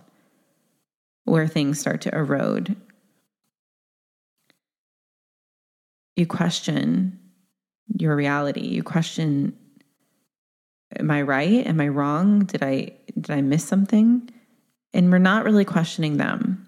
where 1.26 1.48
things 1.48 1.80
start 1.80 2.02
to 2.02 2.16
erode 2.16 2.76
you 6.18 6.26
question 6.26 7.20
your 7.96 8.16
reality. 8.16 8.62
You 8.62 8.84
question 8.84 9.58
am 10.98 11.12
I 11.12 11.22
right? 11.22 11.66
Am 11.66 11.80
I 11.80 11.88
wrong? 11.88 12.46
Did 12.46 12.64
I 12.64 12.94
did 13.14 13.32
I 13.32 13.42
miss 13.42 13.64
something? 13.64 14.30
And 14.94 15.12
we're 15.12 15.20
not 15.20 15.46
really 15.46 15.66
questioning 15.66 16.18
them 16.18 16.68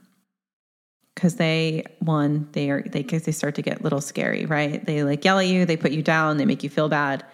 because 1.16 1.36
they 1.36 1.86
one 2.00 2.48
they 2.52 2.70
are 2.70 2.84
they 2.84 3.04
cause 3.04 3.24
they 3.24 3.32
start 3.32 3.56
to 3.56 3.62
get 3.62 3.80
a 3.80 3.84
little 3.84 4.02
scary, 4.02 4.46
right? 4.46 4.86
They 4.86 5.04
like 5.04 5.26
yell 5.26 5.40
at 5.40 5.48
you, 5.48 5.66
they 5.66 5.78
put 5.78 5.92
you 5.92 6.04
down, 6.04 6.38
they 6.38 6.46
make 6.46 6.64
you 6.64 6.70
feel 6.70 6.90
bad. 6.90 7.26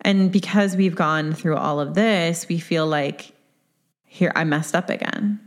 And 0.00 0.32
because 0.32 0.76
we've 0.76 0.96
gone 0.96 1.32
through 1.32 1.56
all 1.56 1.80
of 1.80 1.94
this, 1.94 2.48
we 2.48 2.58
feel 2.58 2.86
like 2.86 3.32
here 4.04 4.32
I 4.34 4.44
messed 4.44 4.74
up 4.74 4.90
again 4.90 5.40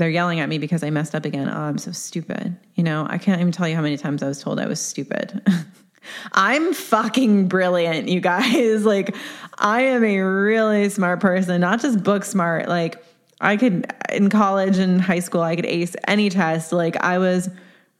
they're 0.00 0.08
yelling 0.08 0.40
at 0.40 0.48
me 0.48 0.56
because 0.56 0.82
I 0.82 0.88
messed 0.88 1.14
up 1.14 1.26
again. 1.26 1.46
Oh, 1.46 1.60
I'm 1.60 1.76
so 1.76 1.92
stupid. 1.92 2.56
You 2.74 2.82
know, 2.82 3.06
I 3.10 3.18
can't 3.18 3.38
even 3.38 3.52
tell 3.52 3.68
you 3.68 3.76
how 3.76 3.82
many 3.82 3.98
times 3.98 4.22
I 4.22 4.28
was 4.28 4.42
told 4.42 4.58
I 4.58 4.66
was 4.66 4.80
stupid. 4.80 5.46
I'm 6.32 6.72
fucking 6.72 7.48
brilliant, 7.48 8.08
you 8.08 8.20
guys. 8.20 8.84
Like, 8.90 9.14
I 9.58 9.82
am 9.82 10.02
a 10.02 10.20
really 10.20 10.88
smart 10.88 11.20
person, 11.20 11.60
not 11.60 11.82
just 11.82 12.02
book 12.02 12.24
smart. 12.24 12.66
Like, 12.66 13.04
I 13.42 13.58
could, 13.58 13.92
in 14.10 14.30
college 14.30 14.78
and 14.78 15.02
high 15.02 15.18
school, 15.18 15.42
I 15.42 15.54
could 15.54 15.66
ace 15.66 15.94
any 16.08 16.30
test. 16.30 16.72
Like, 16.72 16.96
I 17.04 17.18
was 17.18 17.50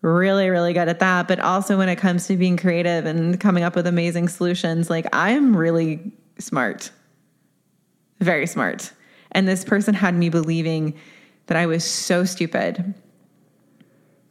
really, 0.01 0.49
really 0.49 0.73
good 0.73 0.89
at 0.89 1.01
that. 1.01 1.29
But 1.29 1.39
also, 1.39 1.77
when 1.77 1.91
it 1.91 1.97
comes 1.97 2.27
to 2.29 2.37
being 2.39 2.57
creative 2.57 3.05
and 3.05 3.39
coming 3.39 3.63
up 3.63 3.77
with 3.77 3.87
amazing 3.87 4.29
solutions, 4.29 4.89
like, 4.89 5.07
I 5.15 5.33
am 5.33 5.55
really 5.55 6.13
smart, 6.39 6.91
very 8.21 8.47
smart. 8.47 8.91
And 9.33 9.47
this 9.47 9.67
person 9.67 9.93
had 9.93 10.15
me 10.15 10.31
believing 10.31 10.95
that 11.51 11.57
I 11.57 11.67
was 11.67 11.85
so 11.85 12.25
stupid, 12.25 12.95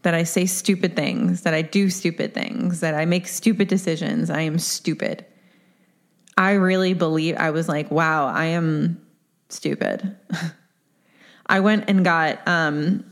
that 0.03 0.13
I 0.13 0.23
say 0.23 0.45
stupid 0.45 0.95
things, 0.95 1.41
that 1.41 1.53
I 1.53 1.61
do 1.61 1.89
stupid 1.89 2.33
things, 2.33 2.79
that 2.79 2.95
I 2.95 3.03
make 3.03 3.27
stupid 3.27 3.67
decisions. 3.67 4.29
I 4.29 4.39
am 4.39 4.57
stupid. 4.57 5.25
I 6.37 6.53
really 6.53 6.93
believe 6.93 7.35
I 7.35 7.51
was 7.51 7.67
like, 7.67 7.91
wow, 7.91 8.27
I 8.27 8.45
am 8.45 9.05
stupid. 9.49 10.15
I 11.47 11.59
went 11.59 11.89
and 11.89 12.05
got 12.05 12.39
um, 12.47 13.03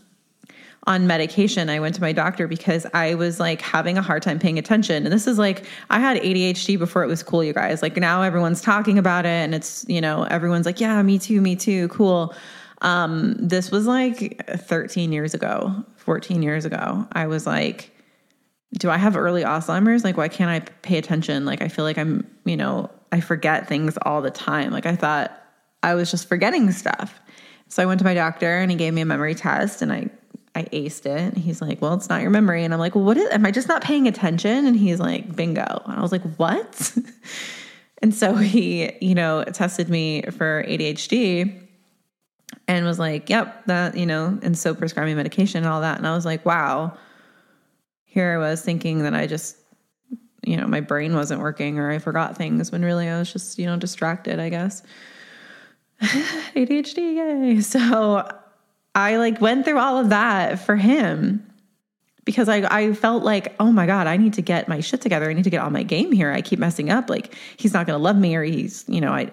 on 0.85 1.05
medication. 1.05 1.69
I 1.69 1.81
went 1.81 1.93
to 1.95 2.01
my 2.01 2.13
doctor 2.13 2.47
because 2.47 2.87
I 2.93 3.15
was 3.15 3.41
like 3.41 3.59
having 3.59 3.97
a 3.97 4.01
hard 4.01 4.23
time 4.23 4.39
paying 4.39 4.57
attention. 4.57 5.03
And 5.03 5.11
this 5.11 5.27
is 5.27 5.37
like, 5.37 5.65
I 5.89 5.99
had 5.99 6.15
ADHD 6.21 6.79
before 6.79 7.03
it 7.03 7.07
was 7.07 7.23
cool, 7.23 7.43
you 7.43 7.51
guys. 7.51 7.81
Like 7.81 7.97
now 7.97 8.21
everyone's 8.21 8.61
talking 8.61 8.97
about 8.97 9.25
it 9.25 9.43
and 9.43 9.53
it's, 9.53 9.85
you 9.89 9.99
know, 9.99 10.23
everyone's 10.23 10.65
like, 10.65 10.79
yeah, 10.79 11.01
me 11.01 11.19
too, 11.19 11.41
me 11.41 11.57
too, 11.57 11.89
cool. 11.89 12.33
Um, 12.81 13.35
this 13.39 13.71
was 13.71 13.87
like 13.87 14.45
13 14.47 15.11
years 15.11 15.33
ago, 15.33 15.83
14 15.97 16.43
years 16.43 16.65
ago. 16.65 17.07
I 17.11 17.27
was 17.27 17.47
like, 17.47 17.91
do 18.77 18.89
I 18.89 18.97
have 18.97 19.15
early 19.15 19.43
Alzheimer's? 19.43 20.03
Like, 20.03 20.17
why 20.17 20.27
can't 20.27 20.49
I 20.49 20.59
pay 20.81 20.97
attention? 20.97 21.45
Like, 21.45 21.61
I 21.61 21.67
feel 21.69 21.85
like 21.85 21.97
I'm, 21.97 22.29
you 22.45 22.57
know, 22.57 22.89
I 23.11 23.21
forget 23.21 23.67
things 23.67 23.97
all 24.03 24.21
the 24.21 24.31
time. 24.31 24.71
Like, 24.71 24.85
I 24.85 24.95
thought 24.95 25.41
I 25.81 25.95
was 25.95 26.11
just 26.11 26.27
forgetting 26.27 26.71
stuff. 26.71 27.19
So 27.69 27.81
I 27.81 27.85
went 27.85 27.99
to 27.99 28.05
my 28.05 28.13
doctor 28.13 28.59
and 28.59 28.69
he 28.69 28.77
gave 28.77 28.93
me 28.93 29.01
a 29.01 29.05
memory 29.05 29.35
test 29.35 29.81
and 29.81 29.91
I 29.91 30.09
I 30.55 30.63
aced 30.73 31.05
it. 31.05 31.35
And 31.35 31.37
he's 31.37 31.61
like, 31.61 31.83
"Well, 31.83 31.93
it's 31.93 32.09
not 32.09 32.21
your 32.21 32.31
memory." 32.31 32.63
And 32.63 32.73
I'm 32.73 32.79
like, 32.79 32.95
"Well, 32.95 33.03
what 33.03 33.15
is 33.15 33.29
am 33.29 33.45
I 33.45 33.51
just 33.51 33.67
not 33.67 33.83
paying 33.83 34.07
attention?" 34.07 34.65
And 34.65 34.75
he's 34.75 34.99
like, 34.99 35.35
"Bingo." 35.35 35.83
And 35.85 35.93
I 35.93 36.01
was 36.01 36.11
like, 36.11 36.23
"What?" 36.37 36.97
and 38.01 38.13
so 38.13 38.33
he, 38.33 38.91
you 38.99 39.13
know, 39.13 39.43
tested 39.43 39.87
me 39.87 40.23
for 40.23 40.63
ADHD 40.67 41.66
and 42.67 42.85
was 42.85 42.99
like, 42.99 43.29
"Yep, 43.29 43.65
that, 43.65 43.97
you 43.97 44.05
know," 44.05 44.37
and 44.41 44.57
so 44.57 44.73
prescribing 44.73 45.15
medication 45.15 45.63
and 45.63 45.67
all 45.67 45.81
that. 45.81 45.97
And 45.97 46.07
I 46.07 46.15
was 46.15 46.25
like, 46.25 46.45
"Wow." 46.45 46.97
Here 48.05 48.33
I 48.33 48.37
was 48.37 48.61
thinking 48.61 49.03
that 49.03 49.13
I 49.13 49.27
just 49.27 49.57
you 50.47 50.55
know, 50.55 50.65
my 50.65 50.79
brain 50.79 51.13
wasn't 51.13 51.41
working 51.41 51.77
or 51.77 51.91
I 51.91 51.99
forgot 51.99 52.37
things 52.37 52.71
when 52.71 52.83
really 52.83 53.09
I 53.09 53.19
was 53.19 53.31
just, 53.31 53.59
you 53.59 53.65
know, 53.65 53.75
distracted, 53.75 54.39
I 54.39 54.47
guess. 54.47 54.81
ADHD, 56.01 57.15
yay. 57.15 57.61
So 57.61 58.27
I 58.95 59.17
like 59.17 59.41
went 59.41 59.65
through 59.65 59.77
all 59.77 59.97
of 59.97 60.09
that 60.09 60.59
for 60.59 60.77
him 60.77 61.45
because 62.23 62.47
I, 62.47 62.65
I 62.73 62.93
felt 62.93 63.23
like, 63.23 63.55
oh 63.59 63.73
my 63.73 63.85
God, 63.85 64.07
I 64.07 64.15
need 64.15 64.33
to 64.33 64.41
get 64.41 64.69
my 64.69 64.79
shit 64.79 65.01
together. 65.01 65.29
I 65.29 65.33
need 65.33 65.43
to 65.43 65.49
get 65.49 65.61
on 65.61 65.73
my 65.73 65.83
game 65.83 66.13
here. 66.13 66.31
I 66.31 66.41
keep 66.41 66.59
messing 66.59 66.89
up. 66.89 67.09
Like 67.09 67.35
he's 67.57 67.73
not 67.73 67.85
going 67.85 67.99
to 67.99 68.03
love 68.03 68.17
me 68.17 68.35
or 68.35 68.43
he's, 68.43 68.85
you 68.87 69.01
know, 69.01 69.11
I, 69.11 69.29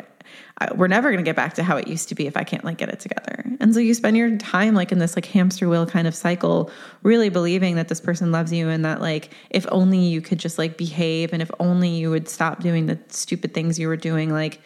We're 0.74 0.88
never 0.88 1.10
going 1.10 1.22
to 1.22 1.28
get 1.28 1.36
back 1.36 1.54
to 1.54 1.62
how 1.62 1.76
it 1.76 1.88
used 1.88 2.08
to 2.10 2.14
be 2.14 2.26
if 2.26 2.36
I 2.36 2.44
can't 2.44 2.64
like 2.64 2.78
get 2.78 2.88
it 2.88 3.00
together. 3.00 3.44
And 3.60 3.74
so 3.74 3.80
you 3.80 3.94
spend 3.94 4.16
your 4.16 4.36
time 4.38 4.74
like 4.74 4.92
in 4.92 4.98
this 4.98 5.16
like 5.16 5.26
hamster 5.26 5.68
wheel 5.68 5.86
kind 5.86 6.06
of 6.06 6.14
cycle, 6.14 6.70
really 7.02 7.28
believing 7.28 7.76
that 7.76 7.88
this 7.88 8.00
person 8.00 8.32
loves 8.32 8.52
you 8.52 8.68
and 8.68 8.84
that 8.84 9.00
like 9.00 9.30
if 9.50 9.66
only 9.70 9.98
you 9.98 10.20
could 10.20 10.38
just 10.38 10.58
like 10.58 10.76
behave 10.76 11.32
and 11.32 11.42
if 11.42 11.50
only 11.60 11.88
you 11.88 12.10
would 12.10 12.28
stop 12.28 12.60
doing 12.60 12.86
the 12.86 12.98
stupid 13.08 13.52
things 13.52 13.78
you 13.78 13.88
were 13.88 13.96
doing, 13.96 14.30
like 14.30 14.60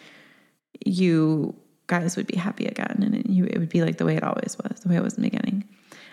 you 0.84 1.54
guys 1.86 2.16
would 2.16 2.26
be 2.26 2.36
happy 2.36 2.66
again 2.66 3.00
and 3.02 3.14
it, 3.14 3.26
you, 3.26 3.44
it 3.46 3.58
would 3.58 3.70
be 3.70 3.82
like 3.82 3.96
the 3.96 4.04
way 4.04 4.16
it 4.16 4.22
always 4.22 4.56
was, 4.62 4.80
the 4.80 4.88
way 4.88 4.96
it 4.96 5.02
was 5.02 5.14
in 5.14 5.22
the 5.22 5.30
beginning. 5.30 5.68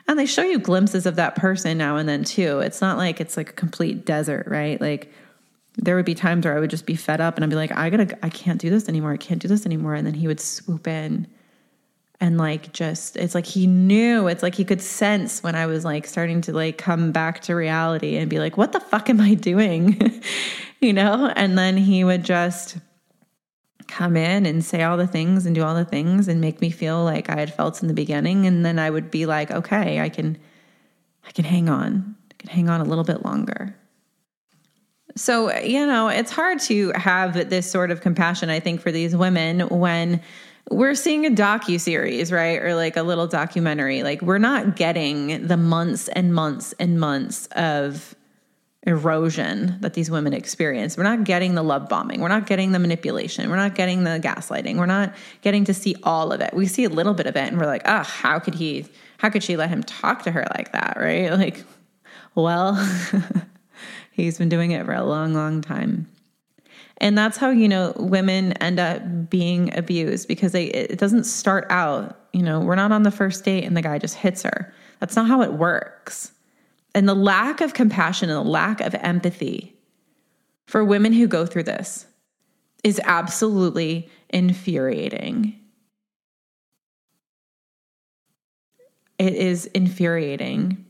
And 0.07 0.19
they 0.19 0.25
show 0.25 0.43
you 0.43 0.59
glimpses 0.59 1.05
of 1.05 1.15
that 1.15 1.35
person 1.35 1.77
now 1.77 1.97
and 1.97 2.07
then 2.07 2.23
too. 2.23 2.59
It's 2.59 2.81
not 2.81 2.97
like 2.97 3.19
it's 3.19 3.37
like 3.37 3.49
a 3.49 3.53
complete 3.53 4.05
desert, 4.05 4.45
right? 4.47 4.79
Like 4.79 5.11
there 5.77 5.95
would 5.95 6.05
be 6.05 6.15
times 6.15 6.45
where 6.45 6.55
I 6.55 6.59
would 6.59 6.69
just 6.69 6.85
be 6.85 6.95
fed 6.95 7.21
up 7.21 7.35
and 7.35 7.43
I'd 7.43 7.49
be 7.49 7.55
like, 7.55 7.71
I 7.71 7.89
gotta, 7.89 8.17
I 8.23 8.29
can't 8.29 8.59
do 8.59 8.69
this 8.69 8.87
anymore. 8.87 9.11
I 9.11 9.17
can't 9.17 9.41
do 9.41 9.47
this 9.47 9.65
anymore. 9.65 9.93
And 9.93 10.05
then 10.05 10.13
he 10.13 10.27
would 10.27 10.39
swoop 10.39 10.87
in 10.87 11.27
and 12.21 12.37
like 12.37 12.71
just, 12.71 13.17
it's 13.17 13.35
like 13.35 13.45
he 13.45 13.67
knew, 13.67 14.27
it's 14.27 14.41
like 14.41 14.55
he 14.55 14.63
could 14.63 14.81
sense 14.81 15.43
when 15.43 15.55
I 15.55 15.65
was 15.65 15.83
like 15.83 16.07
starting 16.07 16.41
to 16.41 16.53
like 16.53 16.77
come 16.77 17.11
back 17.11 17.41
to 17.41 17.55
reality 17.55 18.15
and 18.15 18.29
be 18.29 18.39
like, 18.39 18.55
what 18.55 18.71
the 18.71 18.79
fuck 18.79 19.09
am 19.09 19.19
I 19.19 19.33
doing? 19.33 20.21
you 20.79 20.93
know? 20.93 21.31
And 21.35 21.57
then 21.57 21.75
he 21.75 22.03
would 22.03 22.23
just, 22.23 22.77
come 23.87 24.17
in 24.17 24.45
and 24.45 24.63
say 24.63 24.83
all 24.83 24.97
the 24.97 25.07
things 25.07 25.45
and 25.45 25.53
do 25.55 25.63
all 25.63 25.75
the 25.75 25.85
things 25.85 26.27
and 26.27 26.41
make 26.41 26.59
me 26.59 26.69
feel 26.69 27.03
like 27.03 27.29
I 27.29 27.39
had 27.39 27.53
felt 27.53 27.81
in 27.81 27.87
the 27.87 27.93
beginning 27.93 28.47
and 28.47 28.65
then 28.65 28.79
I 28.79 28.89
would 28.89 29.11
be 29.11 29.25
like 29.25 29.51
okay 29.51 29.99
I 29.99 30.09
can 30.09 30.37
I 31.25 31.31
can 31.31 31.45
hang 31.45 31.69
on 31.69 32.15
I 32.31 32.33
can 32.39 32.49
hang 32.49 32.69
on 32.69 32.81
a 32.81 32.83
little 32.83 33.03
bit 33.03 33.23
longer 33.23 33.75
so 35.15 35.55
you 35.59 35.85
know 35.85 36.07
it's 36.07 36.31
hard 36.31 36.59
to 36.59 36.91
have 36.95 37.49
this 37.49 37.69
sort 37.69 37.91
of 37.91 38.01
compassion 38.01 38.49
I 38.49 38.59
think 38.59 38.81
for 38.81 38.91
these 38.91 39.15
women 39.15 39.61
when 39.61 40.21
we're 40.71 40.95
seeing 40.95 41.25
a 41.25 41.29
docu 41.29 41.79
series 41.79 42.31
right 42.31 42.61
or 42.61 42.75
like 42.75 42.97
a 42.97 43.03
little 43.03 43.27
documentary 43.27 44.03
like 44.03 44.21
we're 44.21 44.37
not 44.37 44.75
getting 44.75 45.47
the 45.47 45.57
months 45.57 46.07
and 46.09 46.33
months 46.33 46.73
and 46.79 46.99
months 46.99 47.47
of 47.55 48.15
erosion 48.85 49.77
that 49.81 49.93
these 49.93 50.11
women 50.11 50.33
experience. 50.33 50.95
We're 50.95 51.03
not 51.03 51.23
getting 51.23 51.55
the 51.55 51.63
love 51.63 51.89
bombing. 51.89 52.21
We're 52.21 52.27
not 52.27 52.45
getting 52.45 52.71
the 52.71 52.79
manipulation. 52.79 53.49
We're 53.49 53.55
not 53.55 53.75
getting 53.75 54.03
the 54.03 54.19
gaslighting. 54.23 54.77
We're 54.77 54.85
not 54.85 55.15
getting 55.41 55.65
to 55.65 55.73
see 55.73 55.95
all 56.03 56.31
of 56.31 56.41
it. 56.41 56.53
We 56.53 56.67
see 56.67 56.83
a 56.83 56.89
little 56.89 57.13
bit 57.13 57.25
of 57.25 57.35
it 57.35 57.47
and 57.47 57.59
we're 57.59 57.65
like, 57.65 57.81
oh, 57.85 58.03
how 58.03 58.39
could 58.39 58.55
he, 58.55 58.85
how 59.17 59.29
could 59.29 59.43
she 59.43 59.57
let 59.57 59.69
him 59.69 59.81
talk 59.81 60.23
to 60.23 60.31
her 60.31 60.45
like 60.55 60.71
that? 60.71 60.97
Right. 60.99 61.31
Like, 61.45 61.63
well, 62.33 62.75
he's 64.15 64.37
been 64.37 64.49
doing 64.49 64.71
it 64.71 64.85
for 64.85 64.93
a 64.93 65.03
long, 65.03 65.33
long 65.33 65.61
time. 65.61 66.07
And 66.97 67.17
that's 67.17 67.37
how, 67.37 67.49
you 67.49 67.67
know, 67.67 67.93
women 67.97 68.53
end 68.53 68.79
up 68.79 69.29
being 69.29 69.75
abused 69.77 70.27
because 70.27 70.53
they, 70.53 70.65
it 70.65 70.97
doesn't 70.97 71.25
start 71.25 71.67
out, 71.69 72.17
you 72.31 72.41
know, 72.41 72.59
we're 72.61 72.75
not 72.75 72.91
on 72.91 73.03
the 73.03 73.11
first 73.11 73.43
date 73.43 73.65
and 73.65 73.75
the 73.75 73.81
guy 73.81 73.99
just 73.99 74.15
hits 74.15 74.43
her. 74.43 74.73
That's 74.99 75.15
not 75.15 75.27
how 75.27 75.41
it 75.41 75.53
works 75.53 76.31
and 76.95 77.09
the 77.09 77.13
lack 77.13 77.59
of 77.59 77.73
compassion 77.73 78.29
and 78.29 78.37
the 78.37 78.49
lack 78.49 78.79
of 78.79 78.95
empathy 78.95 79.75
for 80.65 80.83
women 80.83 81.11
who 81.11 81.27
go 81.27 81.45
through 81.45 81.63
this 81.63 82.07
is 82.85 83.01
absolutely 83.03 84.09
infuriating. 84.29 85.59
It 89.19 89.33
is 89.33 89.65
infuriating 89.67 90.85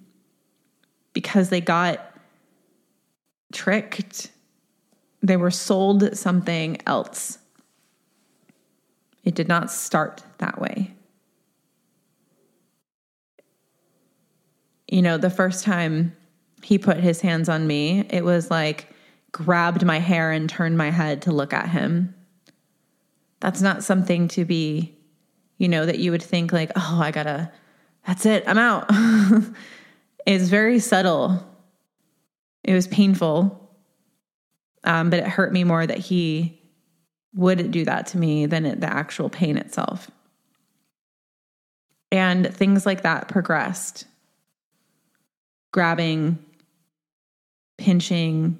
because 1.13 1.49
they 1.49 1.61
got 1.61 2.14
tricked. 3.55 4.29
They 5.23 5.37
were 5.37 5.51
sold 5.51 6.15
something 6.15 6.77
else. 6.85 7.39
It 9.23 9.33
did 9.33 9.47
not 9.47 9.71
start 9.71 10.23
that 10.37 10.61
way. 10.61 10.95
you 14.87 15.01
know, 15.01 15.17
the 15.17 15.29
first 15.29 15.63
time 15.63 16.15
he 16.61 16.77
put 16.77 16.97
his 16.97 17.21
hands 17.21 17.49
on 17.49 17.67
me, 17.67 18.05
it 18.09 18.23
was 18.23 18.49
like 18.51 18.89
grabbed 19.31 19.85
my 19.85 19.99
hair 19.99 20.31
and 20.31 20.49
turned 20.49 20.77
my 20.77 20.89
head 20.89 21.21
to 21.23 21.31
look 21.31 21.53
at 21.53 21.69
him. 21.69 22.15
That's 23.39 23.61
not 23.61 23.83
something 23.83 24.27
to 24.29 24.45
be, 24.45 24.95
you 25.57 25.67
know, 25.67 25.85
that 25.85 25.99
you 25.99 26.11
would 26.11 26.23
think 26.23 26.53
like, 26.53 26.71
oh, 26.75 26.99
I 27.01 27.11
gotta, 27.11 27.51
that's 28.07 28.25
it, 28.25 28.43
I'm 28.47 28.57
out. 28.57 28.89
it's 30.25 30.47
very 30.47 30.79
subtle. 30.79 31.45
It 32.65 32.73
was 32.73 32.87
painful. 32.87 33.61
Um, 34.83 35.09
but 35.09 35.19
it 35.19 35.27
hurt 35.27 35.53
me 35.53 35.63
more 35.63 35.85
that 35.85 35.97
he 35.97 36.61
would 37.33 37.71
do 37.71 37.85
that 37.85 38.07
to 38.07 38.17
me 38.17 38.45
than 38.45 38.65
it, 38.65 38.81
the 38.81 38.91
actual 38.91 39.29
pain 39.29 39.57
itself. 39.57 40.09
And 42.11 42.53
things 42.53 42.85
like 42.85 43.03
that 43.03 43.27
progressed 43.27 44.05
grabbing, 45.71 46.39
pinching, 47.77 48.57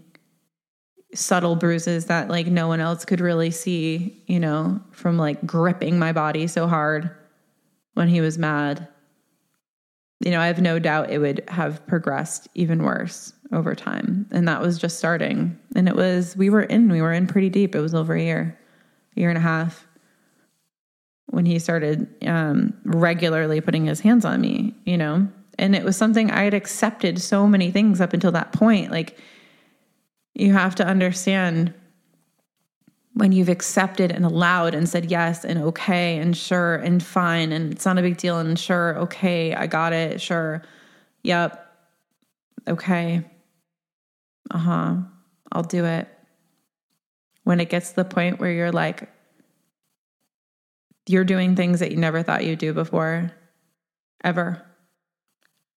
subtle 1.13 1.56
bruises 1.56 2.08
that 2.08 2.28
like 2.28 2.48
no 2.48 2.68
one 2.68 2.82
else 2.82 3.06
could 3.06 3.22
really 3.22 3.50
see, 3.50 4.22
you 4.28 4.38
know, 4.38 4.82
from 4.91 5.18
like 5.18 5.46
gripping 5.46 5.98
my 5.98 6.12
body 6.12 6.46
so 6.46 6.68
hard 6.68 7.10
when 7.94 8.10
he 8.10 8.20
was 8.20 8.38
mad. 8.38 8.86
You 10.20 10.32
know, 10.32 10.41
I 10.41 10.48
have 10.48 10.62
no 10.62 10.78
doubt 10.78 11.10
it 11.10 11.20
would 11.20 11.41
have 11.48 11.88
progressed 11.88 12.50
even 12.54 12.84
worse 12.84 13.32
over 13.51 13.75
time. 13.75 14.27
And 14.31 14.47
that 14.47 14.62
was 14.62 14.77
just 14.77 14.97
starting. 14.97 15.58
And 15.75 15.88
it 15.88 15.95
was, 15.95 16.36
we 16.36 16.49
were 16.49 16.63
in, 16.63 16.89
we 16.89 17.01
were 17.01 17.13
in 17.13 17.27
pretty 17.27 17.49
deep. 17.49 17.75
It 17.75 17.79
was 17.79 17.93
over 17.93 18.15
a 18.15 18.21
year, 18.21 18.60
year 19.15 19.29
and 19.29 19.38
a 19.38 19.41
half 19.41 19.88
when 21.27 21.45
he 21.45 21.60
started 21.60 22.08
um, 22.25 22.73
regularly 22.84 23.62
putting 23.62 23.86
his 23.86 23.99
hands 23.99 24.25
on 24.25 24.41
me, 24.41 24.73
you 24.86 24.97
know? 24.97 25.27
And 25.58 25.75
it 25.75 25.84
was 25.84 25.95
something 25.95 26.31
I 26.31 26.43
had 26.43 26.53
accepted 26.53 27.21
so 27.21 27.47
many 27.47 27.71
things 27.71 28.01
up 28.01 28.13
until 28.13 28.31
that 28.34 28.51
point. 28.51 28.91
Like, 28.91 29.17
you 30.34 30.51
have 30.53 30.75
to 30.75 30.86
understand 30.86 31.73
when 33.13 33.31
you've 33.31 33.49
accepted 33.49 34.12
and 34.12 34.25
allowed 34.25 34.75
and 34.75 34.88
said 34.89 35.10
yes 35.10 35.45
and 35.45 35.58
okay 35.60 36.17
and 36.17 36.36
sure 36.36 36.75
and 36.75 37.01
fine 37.01 37.53
and 37.53 37.71
it's 37.71 37.86
not 37.86 37.97
a 37.97 38.01
big 38.01 38.17
deal 38.17 38.38
and 38.39 38.60
sure, 38.60 38.97
okay, 38.97 39.55
I 39.55 39.67
got 39.67 39.93
it, 39.93 40.19
sure, 40.19 40.62
yep, 41.23 41.73
okay, 42.67 43.23
uh 44.51 44.58
huh, 44.58 44.95
I'll 45.51 45.63
do 45.63 45.86
it. 45.86 46.08
When 47.43 47.60
it 47.60 47.69
gets 47.69 47.89
to 47.89 47.95
the 47.97 48.05
point 48.05 48.39
where 48.39 48.51
you're 48.51 48.71
like, 48.71 49.10
you're 51.08 51.23
doing 51.23 51.55
things 51.55 51.79
that 51.79 51.91
you 51.91 51.97
never 51.97 52.23
thought 52.23 52.43
you'd 52.43 52.60
do 52.60 52.73
before, 52.73 53.31
ever 54.23 54.65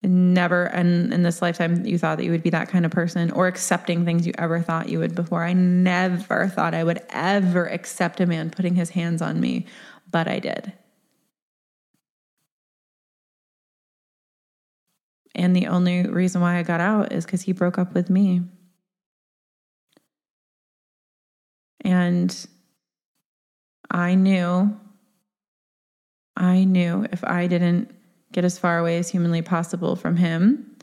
never 0.02 0.66
and 0.66 1.12
in 1.12 1.22
this 1.22 1.42
lifetime 1.42 1.84
you 1.84 1.98
thought 1.98 2.18
that 2.18 2.24
you 2.24 2.30
would 2.30 2.42
be 2.42 2.50
that 2.50 2.68
kind 2.68 2.86
of 2.86 2.92
person 2.92 3.30
or 3.32 3.48
accepting 3.48 4.04
things 4.04 4.26
you 4.26 4.32
ever 4.38 4.60
thought 4.60 4.88
you 4.88 4.98
would 5.00 5.14
before. 5.14 5.42
I 5.42 5.52
never 5.52 6.46
thought 6.46 6.74
I 6.74 6.84
would 6.84 7.02
ever 7.10 7.66
accept 7.66 8.20
a 8.20 8.26
man 8.26 8.50
putting 8.50 8.76
his 8.76 8.90
hands 8.90 9.20
on 9.20 9.40
me, 9.40 9.66
but 10.10 10.28
I 10.28 10.38
did. 10.38 10.72
And 15.34 15.54
the 15.54 15.66
only 15.66 16.02
reason 16.04 16.40
why 16.40 16.58
I 16.58 16.62
got 16.62 16.80
out 16.80 17.12
is 17.12 17.24
because 17.24 17.42
he 17.42 17.52
broke 17.52 17.78
up 17.78 17.94
with 17.94 18.08
me. 18.08 18.42
And 21.88 22.46
I 23.90 24.14
knew, 24.14 24.78
I 26.36 26.64
knew 26.64 27.06
if 27.10 27.24
I 27.24 27.46
didn't 27.46 27.90
get 28.30 28.44
as 28.44 28.58
far 28.58 28.76
away 28.76 28.98
as 28.98 29.08
humanly 29.08 29.40
possible 29.40 29.96
from 29.96 30.14
him. 30.14 30.76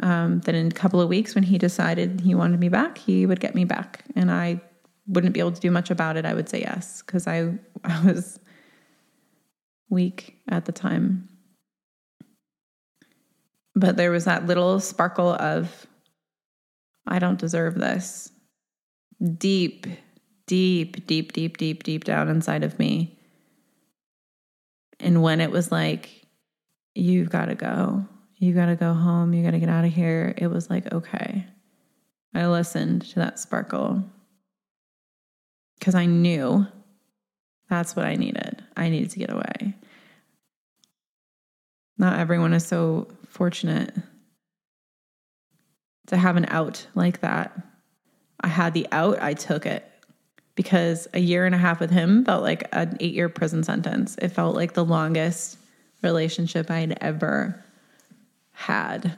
Um, 0.00 0.40
then 0.40 0.56
in 0.56 0.66
a 0.66 0.72
couple 0.72 1.00
of 1.00 1.08
weeks, 1.08 1.36
when 1.36 1.44
he 1.44 1.58
decided 1.58 2.22
he 2.22 2.34
wanted 2.34 2.58
me 2.58 2.68
back, 2.68 2.98
he 2.98 3.24
would 3.24 3.38
get 3.38 3.54
me 3.54 3.64
back, 3.64 4.04
and 4.16 4.32
I 4.32 4.60
wouldn't 5.06 5.32
be 5.32 5.38
able 5.38 5.52
to 5.52 5.60
do 5.60 5.70
much 5.70 5.92
about 5.92 6.16
it. 6.16 6.24
I 6.24 6.34
would 6.34 6.48
say 6.48 6.62
yes 6.62 7.02
because 7.02 7.28
I 7.28 7.52
I 7.84 8.04
was 8.04 8.40
weak 9.90 10.40
at 10.48 10.64
the 10.64 10.72
time. 10.72 11.28
But 13.76 13.96
there 13.96 14.10
was 14.10 14.24
that 14.24 14.46
little 14.46 14.80
sparkle 14.80 15.34
of, 15.34 15.86
I 17.06 17.20
don't 17.20 17.38
deserve 17.38 17.76
this. 17.76 18.32
Deep, 19.38 19.86
deep, 20.52 21.06
deep, 21.06 21.32
deep, 21.32 21.56
deep, 21.56 21.82
deep 21.82 22.04
down 22.04 22.28
inside 22.28 22.62
of 22.62 22.78
me. 22.78 23.16
And 25.00 25.22
when 25.22 25.40
it 25.40 25.50
was 25.50 25.72
like, 25.72 26.26
you've 26.94 27.30
got 27.30 27.46
to 27.46 27.54
go, 27.54 28.04
you 28.36 28.52
got 28.52 28.66
to 28.66 28.76
go 28.76 28.92
home, 28.92 29.32
you 29.32 29.42
got 29.42 29.52
to 29.52 29.58
get 29.58 29.70
out 29.70 29.86
of 29.86 29.94
here, 29.94 30.34
it 30.36 30.48
was 30.48 30.68
like, 30.68 30.92
okay. 30.92 31.46
I 32.34 32.46
listened 32.48 33.00
to 33.12 33.14
that 33.20 33.38
sparkle 33.38 34.04
because 35.78 35.94
I 35.94 36.04
knew 36.04 36.66
that's 37.70 37.96
what 37.96 38.04
I 38.04 38.16
needed. 38.16 38.62
I 38.76 38.90
needed 38.90 39.08
to 39.12 39.18
get 39.20 39.32
away. 39.32 39.72
Not 41.96 42.18
everyone 42.18 42.52
is 42.52 42.66
so 42.66 43.08
fortunate 43.26 43.94
to 46.08 46.18
have 46.18 46.36
an 46.36 46.44
out 46.50 46.86
like 46.94 47.22
that. 47.22 47.58
I 48.42 48.48
had 48.48 48.74
the 48.74 48.86
out, 48.92 49.22
I 49.22 49.32
took 49.32 49.64
it 49.64 49.88
because 50.54 51.08
a 51.14 51.18
year 51.18 51.46
and 51.46 51.54
a 51.54 51.58
half 51.58 51.80
with 51.80 51.90
him 51.90 52.24
felt 52.24 52.42
like 52.42 52.68
an 52.72 52.96
eight 53.00 53.14
year 53.14 53.28
prison 53.28 53.62
sentence. 53.62 54.16
It 54.20 54.28
felt 54.28 54.54
like 54.54 54.74
the 54.74 54.84
longest 54.84 55.58
relationship 56.02 56.70
I'd 56.70 56.98
ever 57.00 57.62
had. 58.52 59.16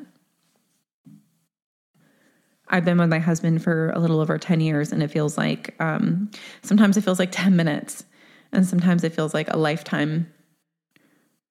I've 2.69 2.85
been 2.85 2.99
with 2.99 3.11
my 3.11 3.19
husband 3.19 3.63
for 3.63 3.91
a 3.91 3.99
little 3.99 4.21
over 4.21 4.39
10 4.39 4.61
years, 4.61 4.91
and 4.93 5.03
it 5.03 5.09
feels 5.09 5.37
like 5.37 5.75
um, 5.81 6.31
sometimes 6.63 6.97
it 6.97 7.03
feels 7.03 7.19
like 7.19 7.31
10 7.31 7.57
minutes, 7.57 8.05
and 8.53 8.67
sometimes 8.67 9.05
it 9.05 9.13
feels 9.13 9.35
like 9.35 9.53
a 9.53 9.59
lifetime, 9.59 10.33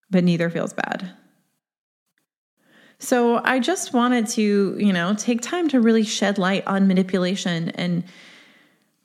but 0.10 0.24
neither 0.24 0.50
feels 0.50 0.74
bad. 0.74 1.12
So 3.00 3.42
I 3.44 3.60
just 3.60 3.94
wanted 3.94 4.28
to, 4.30 4.78
you 4.80 4.94
know, 4.94 5.14
take 5.14 5.42
time 5.42 5.68
to 5.70 5.82
really 5.82 6.04
shed 6.04 6.38
light 6.38 6.66
on 6.66 6.88
manipulation 6.88 7.70
and 7.72 8.04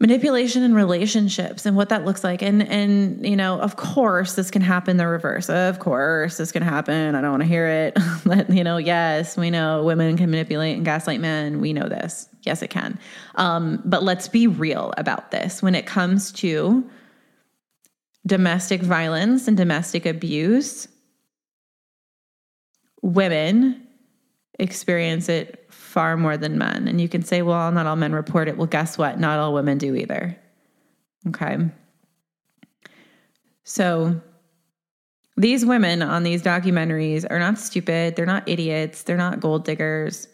manipulation 0.00 0.62
in 0.62 0.74
relationships 0.74 1.66
and 1.66 1.76
what 1.76 1.88
that 1.88 2.04
looks 2.04 2.22
like. 2.22 2.42
And 2.42 2.62
and 2.62 3.26
you 3.26 3.36
know 3.36 3.60
of 3.60 3.76
course 3.76 4.34
this 4.34 4.50
can 4.50 4.62
happen 4.62 4.96
the 4.96 5.06
reverse. 5.06 5.48
Of 5.48 5.78
course 5.78 6.36
this 6.36 6.52
can 6.52 6.62
happen. 6.62 7.14
I 7.14 7.20
don't 7.20 7.30
want 7.30 7.42
to 7.42 7.48
hear 7.48 7.66
it. 7.66 7.98
But 8.24 8.50
you 8.50 8.64
know 8.64 8.76
yes 8.76 9.36
we 9.36 9.50
know 9.50 9.84
women 9.84 10.16
can 10.16 10.30
manipulate 10.30 10.76
and 10.76 10.84
gaslight 10.84 11.20
men. 11.20 11.60
We 11.60 11.72
know 11.72 11.88
this. 11.88 12.28
Yes 12.42 12.62
it 12.62 12.68
can. 12.68 12.98
Um, 13.34 13.82
but 13.84 14.02
let's 14.02 14.28
be 14.28 14.46
real 14.46 14.92
about 14.96 15.30
this. 15.30 15.62
When 15.62 15.74
it 15.74 15.86
comes 15.86 16.32
to 16.32 16.88
domestic 18.26 18.82
violence 18.82 19.48
and 19.48 19.56
domestic 19.56 20.04
abuse 20.04 20.88
women 23.00 23.86
experience 24.58 25.28
it 25.28 25.57
far 25.88 26.16
more 26.16 26.36
than 26.36 26.58
men. 26.58 26.86
And 26.86 27.00
you 27.00 27.08
can 27.08 27.22
say, 27.22 27.40
well, 27.42 27.72
not 27.72 27.86
all 27.86 27.96
men 27.96 28.12
report 28.12 28.46
it. 28.46 28.56
Well, 28.56 28.66
guess 28.66 28.98
what? 28.98 29.18
Not 29.18 29.38
all 29.38 29.54
women 29.54 29.78
do 29.78 29.94
either. 29.94 30.36
Okay. 31.28 31.56
So 33.64 34.20
these 35.36 35.64
women 35.64 36.02
on 36.02 36.22
these 36.22 36.42
documentaries 36.42 37.24
are 37.28 37.38
not 37.38 37.58
stupid. 37.58 38.16
They're 38.16 38.26
not 38.26 38.48
idiots. 38.48 39.02
They're 39.02 39.16
not 39.16 39.40
gold 39.40 39.64
diggers. 39.64 40.28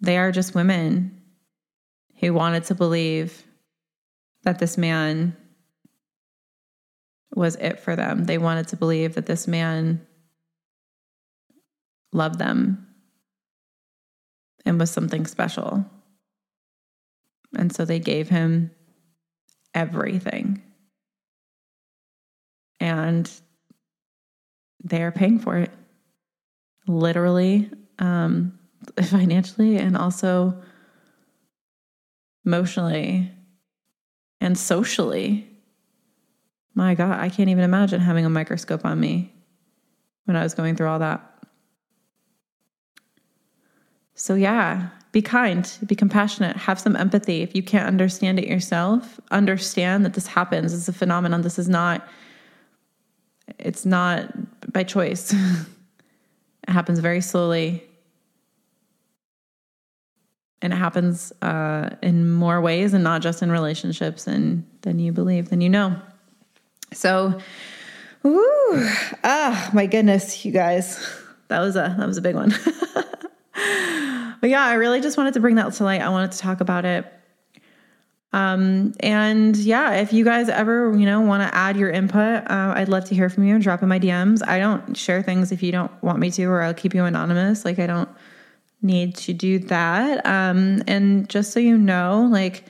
They 0.00 0.18
are 0.18 0.30
just 0.30 0.54
women 0.54 1.20
who 2.20 2.32
wanted 2.32 2.64
to 2.64 2.74
believe 2.74 3.44
that 4.44 4.60
this 4.60 4.78
man 4.78 5.36
was 7.34 7.56
it 7.56 7.80
for 7.80 7.96
them. 7.96 8.24
They 8.24 8.38
wanted 8.38 8.68
to 8.68 8.76
believe 8.76 9.14
that 9.14 9.26
this 9.26 9.48
man 9.48 10.06
loved 12.12 12.38
them 12.38 12.85
and 14.66 14.78
was 14.78 14.90
something 14.90 15.26
special. 15.26 15.86
And 17.56 17.74
so 17.74 17.84
they 17.84 18.00
gave 18.00 18.28
him 18.28 18.72
everything. 19.74 20.62
And 22.80 23.30
they 24.84 25.02
are 25.02 25.12
paying 25.12 25.38
for 25.38 25.56
it 25.56 25.70
literally, 26.86 27.70
um, 27.98 28.58
financially, 29.02 29.76
and 29.76 29.96
also 29.96 30.60
emotionally 32.44 33.30
and 34.40 34.58
socially. 34.58 35.48
My 36.74 36.94
God, 36.94 37.18
I 37.18 37.30
can't 37.30 37.48
even 37.48 37.64
imagine 37.64 38.00
having 38.00 38.26
a 38.26 38.30
microscope 38.30 38.84
on 38.84 39.00
me 39.00 39.32
when 40.26 40.36
I 40.36 40.42
was 40.42 40.54
going 40.54 40.76
through 40.76 40.88
all 40.88 40.98
that. 40.98 41.35
So, 44.16 44.34
yeah, 44.34 44.88
be 45.12 45.20
kind, 45.20 45.70
be 45.86 45.94
compassionate, 45.94 46.56
have 46.56 46.80
some 46.80 46.96
empathy. 46.96 47.42
If 47.42 47.54
you 47.54 47.62
can't 47.62 47.86
understand 47.86 48.38
it 48.38 48.48
yourself, 48.48 49.20
understand 49.30 50.06
that 50.06 50.14
this 50.14 50.26
happens. 50.26 50.72
It's 50.72 50.88
a 50.88 50.92
phenomenon. 50.92 51.42
This 51.42 51.58
is 51.58 51.68
not, 51.68 52.06
it's 53.58 53.84
not 53.84 54.32
by 54.72 54.84
choice. 54.84 55.32
it 56.68 56.70
happens 56.72 56.98
very 56.98 57.20
slowly. 57.20 57.82
And 60.62 60.72
it 60.72 60.76
happens 60.76 61.32
uh, 61.42 61.90
in 62.02 62.30
more 62.30 62.62
ways 62.62 62.94
and 62.94 63.04
not 63.04 63.20
just 63.20 63.42
in 63.42 63.52
relationships 63.52 64.26
and 64.26 64.66
than 64.80 64.98
you 64.98 65.12
believe, 65.12 65.50
than 65.50 65.60
you 65.60 65.68
know. 65.68 65.94
So, 66.94 67.38
ooh, 68.24 68.88
ah, 69.24 69.70
my 69.74 69.84
goodness, 69.84 70.44
you 70.44 70.52
guys, 70.52 71.06
that 71.48 71.60
was 71.60 71.76
a 71.76 71.94
that 71.98 72.06
was 72.06 72.16
a 72.16 72.22
big 72.22 72.34
one. 72.34 72.54
but 74.40 74.50
yeah, 74.50 74.64
I 74.64 74.74
really 74.74 75.00
just 75.00 75.16
wanted 75.16 75.34
to 75.34 75.40
bring 75.40 75.56
that 75.56 75.72
to 75.74 75.84
light. 75.84 76.00
I 76.00 76.08
wanted 76.08 76.32
to 76.32 76.38
talk 76.38 76.60
about 76.60 76.84
it. 76.84 77.12
Um, 78.32 78.92
and 79.00 79.56
yeah, 79.56 79.94
if 79.94 80.12
you 80.12 80.24
guys 80.24 80.48
ever, 80.48 80.94
you 80.96 81.06
know, 81.06 81.22
want 81.22 81.42
to 81.42 81.54
add 81.56 81.76
your 81.76 81.88
input, 81.88 82.42
uh, 82.50 82.74
I'd 82.76 82.88
love 82.88 83.06
to 83.06 83.14
hear 83.14 83.30
from 83.30 83.44
you. 83.44 83.54
And 83.54 83.64
drop 83.64 83.82
in 83.82 83.88
my 83.88 83.98
DMs. 83.98 84.46
I 84.46 84.58
don't 84.58 84.96
share 84.96 85.22
things 85.22 85.52
if 85.52 85.62
you 85.62 85.72
don't 85.72 85.90
want 86.02 86.18
me 86.18 86.30
to, 86.32 86.44
or 86.44 86.60
I'll 86.60 86.74
keep 86.74 86.94
you 86.94 87.04
anonymous. 87.04 87.64
Like 87.64 87.78
I 87.78 87.86
don't 87.86 88.10
need 88.82 89.16
to 89.16 89.32
do 89.32 89.58
that. 89.58 90.24
Um, 90.26 90.82
and 90.86 91.28
just 91.30 91.52
so 91.52 91.60
you 91.60 91.78
know, 91.78 92.28
like 92.30 92.64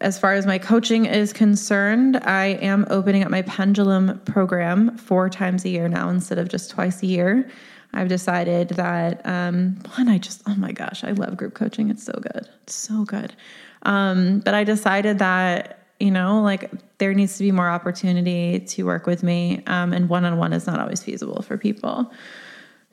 as 0.00 0.18
far 0.18 0.32
as 0.32 0.46
my 0.46 0.58
coaching 0.58 1.04
is 1.04 1.32
concerned, 1.32 2.16
I 2.16 2.46
am 2.62 2.86
opening 2.88 3.22
up 3.24 3.30
my 3.30 3.42
pendulum 3.42 4.20
program 4.20 4.96
four 4.96 5.28
times 5.28 5.64
a 5.64 5.68
year 5.68 5.88
now 5.88 6.08
instead 6.08 6.38
of 6.38 6.48
just 6.48 6.70
twice 6.70 7.02
a 7.02 7.06
year. 7.06 7.48
I've 7.94 8.08
decided 8.08 8.70
that 8.70 9.24
um, 9.26 9.78
one, 9.96 10.08
I 10.08 10.18
just 10.18 10.42
oh 10.46 10.54
my 10.54 10.72
gosh, 10.72 11.04
I 11.04 11.12
love 11.12 11.36
group 11.36 11.54
coaching. 11.54 11.90
It's 11.90 12.04
so 12.04 12.12
good, 12.12 12.48
it's 12.62 12.74
so 12.74 13.04
good. 13.04 13.34
Um, 13.82 14.40
but 14.40 14.54
I 14.54 14.64
decided 14.64 15.18
that 15.18 15.78
you 16.00 16.10
know, 16.10 16.42
like 16.42 16.70
there 16.98 17.14
needs 17.14 17.36
to 17.38 17.44
be 17.44 17.52
more 17.52 17.68
opportunity 17.68 18.58
to 18.58 18.82
work 18.82 19.06
with 19.06 19.22
me, 19.22 19.62
um, 19.66 19.92
and 19.92 20.08
one 20.08 20.24
on 20.24 20.36
one 20.36 20.52
is 20.52 20.66
not 20.66 20.80
always 20.80 21.02
feasible 21.02 21.42
for 21.42 21.56
people. 21.56 22.10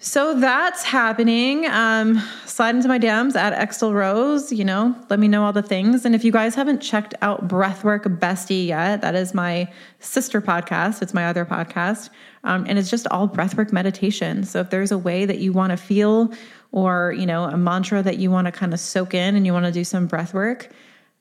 So 0.02 0.40
that's 0.40 0.82
happening. 0.82 1.66
Um, 1.66 2.24
slide 2.46 2.74
into 2.74 2.88
my 2.88 2.98
DMs 2.98 3.36
at 3.36 3.52
Extel 3.52 3.94
Rose. 3.94 4.50
You 4.50 4.64
know, 4.64 4.96
let 5.10 5.20
me 5.20 5.28
know 5.28 5.44
all 5.44 5.52
the 5.52 5.62
things. 5.62 6.06
And 6.06 6.16
if 6.16 6.24
you 6.24 6.32
guys 6.32 6.56
haven't 6.56 6.80
checked 6.80 7.16
out 7.22 7.50
Breathwork 7.50 8.04
Bestie 8.18 8.68
yet, 8.68 9.02
that 9.02 9.14
is 9.14 9.34
my 9.34 9.70
sister 10.00 10.42
podcast. 10.42 11.02
It's 11.02 11.14
my 11.14 11.26
other 11.26 11.44
podcast, 11.44 12.12
um, 12.46 12.66
and 12.70 12.80
it's 12.80 12.90
just 12.90 13.08
all 13.08 13.28
breathwork 13.28 13.74
meditation. 13.74 14.46
So 14.46 14.62
if 14.62 14.70
there's 14.70 14.94
a 14.94 14.98
way 14.98 15.26
that 15.26 15.40
you 15.40 15.52
want 15.52 15.72
to 15.72 15.78
feel, 15.78 16.32
or 16.72 17.14
you 17.18 17.26
know, 17.26 17.44
a 17.44 17.58
mantra 17.58 18.02
that 18.02 18.20
you 18.20 18.32
want 18.32 18.46
to 18.46 18.54
kind 18.54 18.74
of 18.74 18.80
soak 18.80 19.14
in, 19.14 19.36
and 19.36 19.46
you 19.46 19.52
want 19.52 19.66
to 19.66 19.72
do 19.72 19.84
some 19.84 20.08
breath 20.08 20.34
work, 20.34 20.72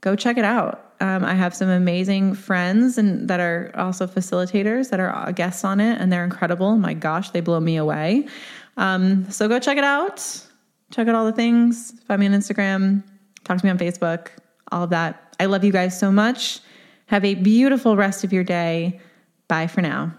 go 0.03 0.15
check 0.15 0.39
it 0.39 0.45
out. 0.45 0.85
Um, 1.01 1.25
I 1.25 1.35
have 1.35 1.55
some 1.55 1.69
amazing 1.69 2.35
friends 2.35 2.99
and 2.99 3.29
that 3.29 3.39
are 3.39 3.71
also 3.75 4.07
facilitators 4.07 4.91
that 4.91 4.99
are 4.99 5.33
guests 5.33 5.65
on 5.65 5.81
it, 5.81 6.01
and 6.01 6.13
they're 6.13 6.25
incredible. 6.25 6.77
My 6.77 6.95
gosh, 6.95 7.31
they 7.31 7.41
blow 7.41 7.61
me 7.61 7.77
away. 7.77 8.27
Um, 8.79 9.31
so 9.31 9.49
go 9.49 9.59
check 9.59 9.77
it 9.77 9.85
out. 9.85 10.19
Check 10.91 11.09
out 11.09 11.15
all 11.15 11.27
the 11.27 11.33
things. 11.33 11.93
Find 12.07 12.21
me 12.21 12.27
on 12.27 12.33
Instagram. 12.33 13.03
Talk 13.45 13.59
to 13.59 13.65
me 13.65 13.71
on 13.71 13.79
Facebook. 13.79 14.29
All 14.73 14.85
of 14.85 14.91
that. 14.91 15.37
I 15.39 15.47
love 15.47 15.65
you 15.65 15.73
guys 15.73 15.99
so 15.99 16.11
much. 16.11 16.61
Have 17.07 17.25
a 17.25 17.35
beautiful 17.35 17.97
rest 17.97 18.25
of 18.25 18.33
your 18.33 18.45
day. 18.45 19.01
Bye 19.49 19.67
for 19.67 19.83
now. 19.83 20.15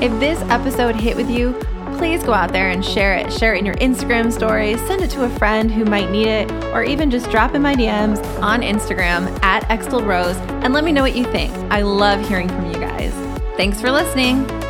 If 0.00 0.12
this 0.20 0.40
episode 0.50 0.96
hit 0.96 1.16
with 1.16 1.30
you, 1.30 1.58
please 1.96 2.22
go 2.22 2.32
out 2.32 2.52
there 2.52 2.70
and 2.70 2.84
share 2.84 3.14
it. 3.14 3.32
Share 3.32 3.54
it 3.54 3.58
in 3.58 3.66
your 3.66 3.76
Instagram 3.76 4.32
stories, 4.32 4.78
send 4.86 5.02
it 5.02 5.10
to 5.10 5.24
a 5.24 5.28
friend 5.38 5.70
who 5.70 5.84
might 5.84 6.10
need 6.10 6.28
it, 6.28 6.50
or 6.74 6.82
even 6.82 7.10
just 7.10 7.30
drop 7.30 7.54
in 7.54 7.62
my 7.62 7.74
DMs 7.74 8.22
on 8.40 8.62
Instagram 8.62 9.26
at 9.42 9.62
Extel 9.64 10.06
Rose 10.06 10.36
and 10.64 10.72
let 10.72 10.84
me 10.84 10.92
know 10.92 11.02
what 11.02 11.16
you 11.16 11.24
think. 11.24 11.52
I 11.72 11.82
love 11.82 12.26
hearing 12.28 12.48
from 12.48 12.66
you 12.66 12.78
guys. 12.78 13.12
Thanks 13.56 13.80
for 13.80 13.90
listening. 13.90 14.63